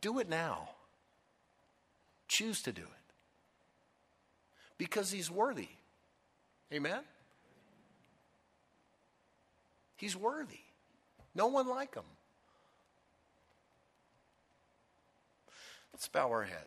Do 0.00 0.18
it 0.18 0.30
now. 0.30 0.70
Choose 2.26 2.62
to 2.62 2.72
do 2.72 2.82
it 2.82 3.01
because 4.82 5.12
he's 5.12 5.30
worthy. 5.30 5.68
Amen? 6.72 7.02
He's 9.94 10.16
worthy. 10.16 10.58
No 11.36 11.46
one 11.46 11.68
like 11.68 11.94
him. 11.94 12.02
Let's 15.92 16.08
bow 16.08 16.28
our 16.30 16.42
heads. 16.42 16.58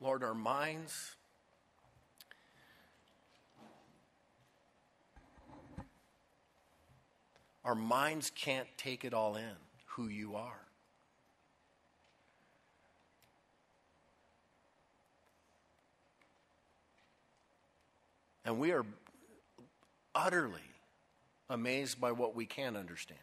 Lord, 0.00 0.22
our 0.22 0.32
minds 0.32 1.16
Our 7.68 7.74
minds 7.74 8.32
can't 8.34 8.66
take 8.78 9.04
it 9.04 9.12
all 9.12 9.36
in, 9.36 9.44
who 9.88 10.08
you 10.08 10.36
are. 10.36 10.62
And 18.46 18.58
we 18.58 18.72
are 18.72 18.86
utterly 20.14 20.62
amazed 21.50 22.00
by 22.00 22.12
what 22.12 22.34
we 22.34 22.46
can 22.46 22.74
understand. 22.74 23.20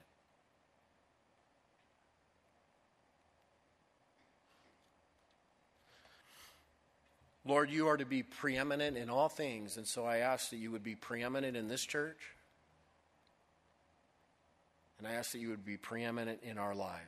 Lord, 7.47 7.71
you 7.71 7.87
are 7.87 7.97
to 7.97 8.05
be 8.05 8.21
preeminent 8.21 8.95
in 8.95 9.09
all 9.09 9.27
things, 9.27 9.77
and 9.77 9.87
so 9.87 10.05
I 10.05 10.17
ask 10.17 10.51
that 10.51 10.57
you 10.57 10.69
would 10.69 10.83
be 10.83 10.93
preeminent 10.93 11.57
in 11.57 11.67
this 11.67 11.83
church 11.83 12.34
and 14.97 15.07
I 15.07 15.13
ask 15.13 15.31
that 15.31 15.39
you 15.39 15.49
would 15.49 15.65
be 15.65 15.77
preeminent 15.77 16.39
in 16.43 16.57
our 16.57 16.73
lives. 16.73 17.01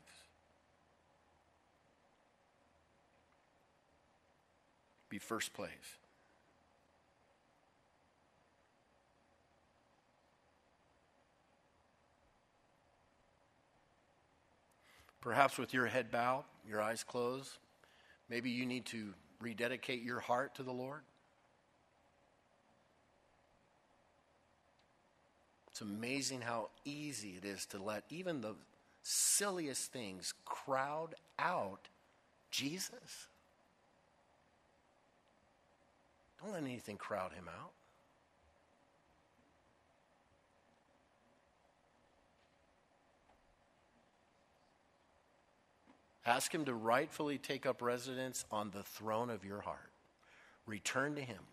Be 5.10 5.20
first 5.20 5.54
place. 5.54 5.72
Perhaps 15.22 15.58
with 15.58 15.74
your 15.74 15.88
head 15.88 16.12
bowed, 16.12 16.46
your 16.68 16.82
eyes 16.82 17.04
closed, 17.04 17.58
maybe 18.30 18.50
you 18.50 18.66
need 18.66 18.86
to 18.86 19.14
rededicate 19.42 20.02
your 20.02 20.20
heart 20.20 20.56
to 20.56 20.64
the 20.64 20.72
Lord. 20.72 21.02
It's 25.78 25.84
amazing 25.84 26.42
how 26.42 26.70
easy 26.86 27.36
it 27.38 27.46
is 27.46 27.68
to 27.68 27.78
let 27.78 28.04
even 28.10 28.42
the 28.42 28.56
silliest 29.04 29.92
things 29.94 30.34
crowd 30.44 31.14
out 31.38 31.88
Jesus. 32.50 33.28
Don't 36.42 36.54
let 36.54 36.64
anything 36.64 36.98
crowd 36.98 37.32
him 37.34 37.48
out. 37.48 37.74
Ask 46.26 46.52
him 46.52 46.66
to 46.66 46.74
rightfully 46.74 47.38
take 47.38 47.68
up 47.68 47.84
residence 47.84 48.46
on 48.52 48.72
the 48.72 48.82
throne 48.82 49.30
of 49.30 49.46
your 49.46 49.62
heart. 49.62 49.92
Return 50.66 51.14
to 51.18 51.22
him. 51.22 51.44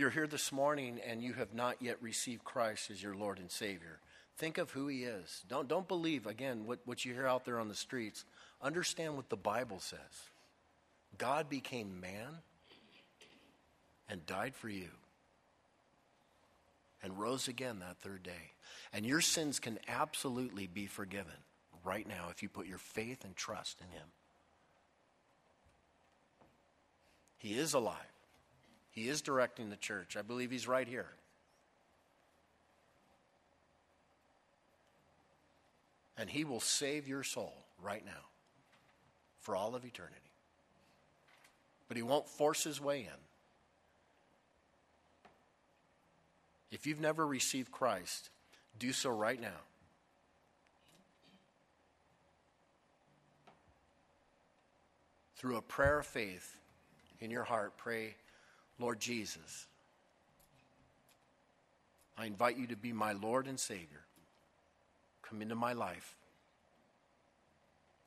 You're 0.00 0.08
here 0.08 0.26
this 0.26 0.50
morning 0.50 0.98
and 1.06 1.22
you 1.22 1.34
have 1.34 1.52
not 1.52 1.76
yet 1.78 1.98
received 2.00 2.42
Christ 2.42 2.90
as 2.90 3.02
your 3.02 3.14
Lord 3.14 3.38
and 3.38 3.50
Savior, 3.50 4.00
think 4.38 4.56
of 4.56 4.70
who 4.70 4.88
He 4.88 5.04
is. 5.04 5.44
Don't, 5.46 5.68
don't 5.68 5.86
believe, 5.86 6.26
again, 6.26 6.64
what, 6.64 6.78
what 6.86 7.04
you 7.04 7.12
hear 7.12 7.26
out 7.26 7.44
there 7.44 7.60
on 7.60 7.68
the 7.68 7.74
streets. 7.74 8.24
Understand 8.62 9.14
what 9.14 9.28
the 9.28 9.36
Bible 9.36 9.78
says. 9.78 9.98
God 11.18 11.50
became 11.50 12.00
man 12.00 12.38
and 14.08 14.24
died 14.24 14.54
for 14.54 14.70
you 14.70 14.88
and 17.02 17.20
rose 17.20 17.46
again 17.46 17.80
that 17.80 17.98
third 17.98 18.22
day. 18.22 18.52
And 18.94 19.04
your 19.04 19.20
sins 19.20 19.58
can 19.60 19.78
absolutely 19.86 20.66
be 20.66 20.86
forgiven 20.86 21.26
right 21.84 22.08
now 22.08 22.28
if 22.30 22.42
you 22.42 22.48
put 22.48 22.66
your 22.66 22.78
faith 22.78 23.22
and 23.22 23.36
trust 23.36 23.80
in 23.82 23.88
Him. 23.94 24.06
He 27.36 27.58
is 27.58 27.74
alive. 27.74 27.96
He 28.90 29.08
is 29.08 29.22
directing 29.22 29.70
the 29.70 29.76
church. 29.76 30.16
I 30.16 30.22
believe 30.22 30.50
he's 30.50 30.68
right 30.68 30.86
here. 30.86 31.08
And 36.16 36.28
he 36.28 36.44
will 36.44 36.60
save 36.60 37.08
your 37.08 37.22
soul 37.22 37.54
right 37.82 38.04
now 38.04 38.26
for 39.40 39.56
all 39.56 39.74
of 39.74 39.84
eternity. 39.84 40.16
But 41.88 41.96
he 41.96 42.02
won't 42.02 42.28
force 42.28 42.64
his 42.64 42.80
way 42.80 43.00
in. 43.00 43.20
If 46.70 46.86
you've 46.86 47.00
never 47.00 47.26
received 47.26 47.72
Christ, 47.72 48.30
do 48.78 48.92
so 48.92 49.10
right 49.10 49.40
now. 49.40 49.60
through 55.40 55.56
a 55.56 55.62
prayer 55.62 56.00
of 56.00 56.06
faith 56.06 56.58
in 57.20 57.30
your 57.30 57.44
heart, 57.44 57.72
pray, 57.78 58.14
Lord 58.80 58.98
Jesus, 58.98 59.66
I 62.16 62.24
invite 62.26 62.56
you 62.56 62.66
to 62.68 62.76
be 62.76 62.92
my 62.92 63.12
Lord 63.12 63.46
and 63.46 63.60
Savior. 63.60 64.04
Come 65.22 65.42
into 65.42 65.54
my 65.54 65.74
life. 65.74 66.16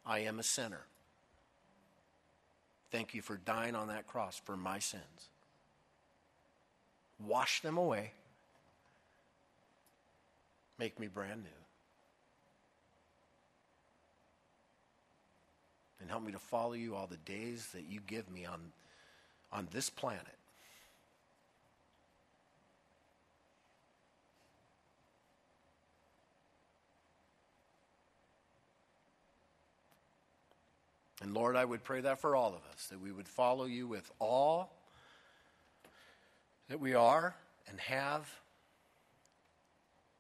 I 0.06 0.20
am 0.20 0.40
a 0.40 0.44
sinner. 0.44 0.82
Thank 2.92 3.14
you 3.14 3.22
for 3.22 3.38
dying 3.38 3.76
on 3.76 3.88
that 3.88 4.08
cross 4.08 4.42
for 4.44 4.58
my 4.58 4.80
sins. 4.80 5.30
Wash 7.26 7.62
them 7.62 7.78
away. 7.78 8.12
Make 10.80 11.00
me 11.00 11.08
brand 11.08 11.44
new. 11.44 11.50
And 16.02 16.10
help 16.10 16.24
me 16.24 16.34
to 16.34 16.40
follow 16.40 16.74
you 16.74 16.96
all 16.96 17.08
the 17.08 17.18
days 17.18 17.70
that 17.74 17.86
you 17.88 18.00
give 18.06 18.30
me 18.30 18.46
on, 18.46 18.60
on 19.52 19.68
this 19.72 19.90
planet. 19.90 20.36
And 31.24 31.34
Lord, 31.34 31.56
I 31.56 31.64
would 31.64 31.86
pray 31.86 32.02
that 32.02 32.20
for 32.20 32.36
all 32.36 32.50
of 32.50 32.62
us, 32.74 32.88
that 32.88 33.00
we 33.00 33.10
would 33.10 33.30
follow 33.30 33.64
you 33.64 33.88
with 33.88 34.12
all 34.20 34.76
that 36.68 36.82
we 36.82 36.94
are 36.94 37.34
and 37.70 37.80
have 37.80 38.30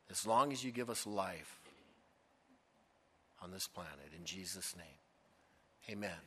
as 0.10 0.26
long 0.26 0.54
as 0.54 0.64
you 0.64 0.72
give 0.72 0.89
us 0.89 1.06
life 1.06 1.60
on 3.41 3.51
this 3.51 3.68
planet. 3.68 4.14
In 4.18 4.24
Jesus' 4.24 4.76
name, 4.78 5.97
amen. 5.97 6.22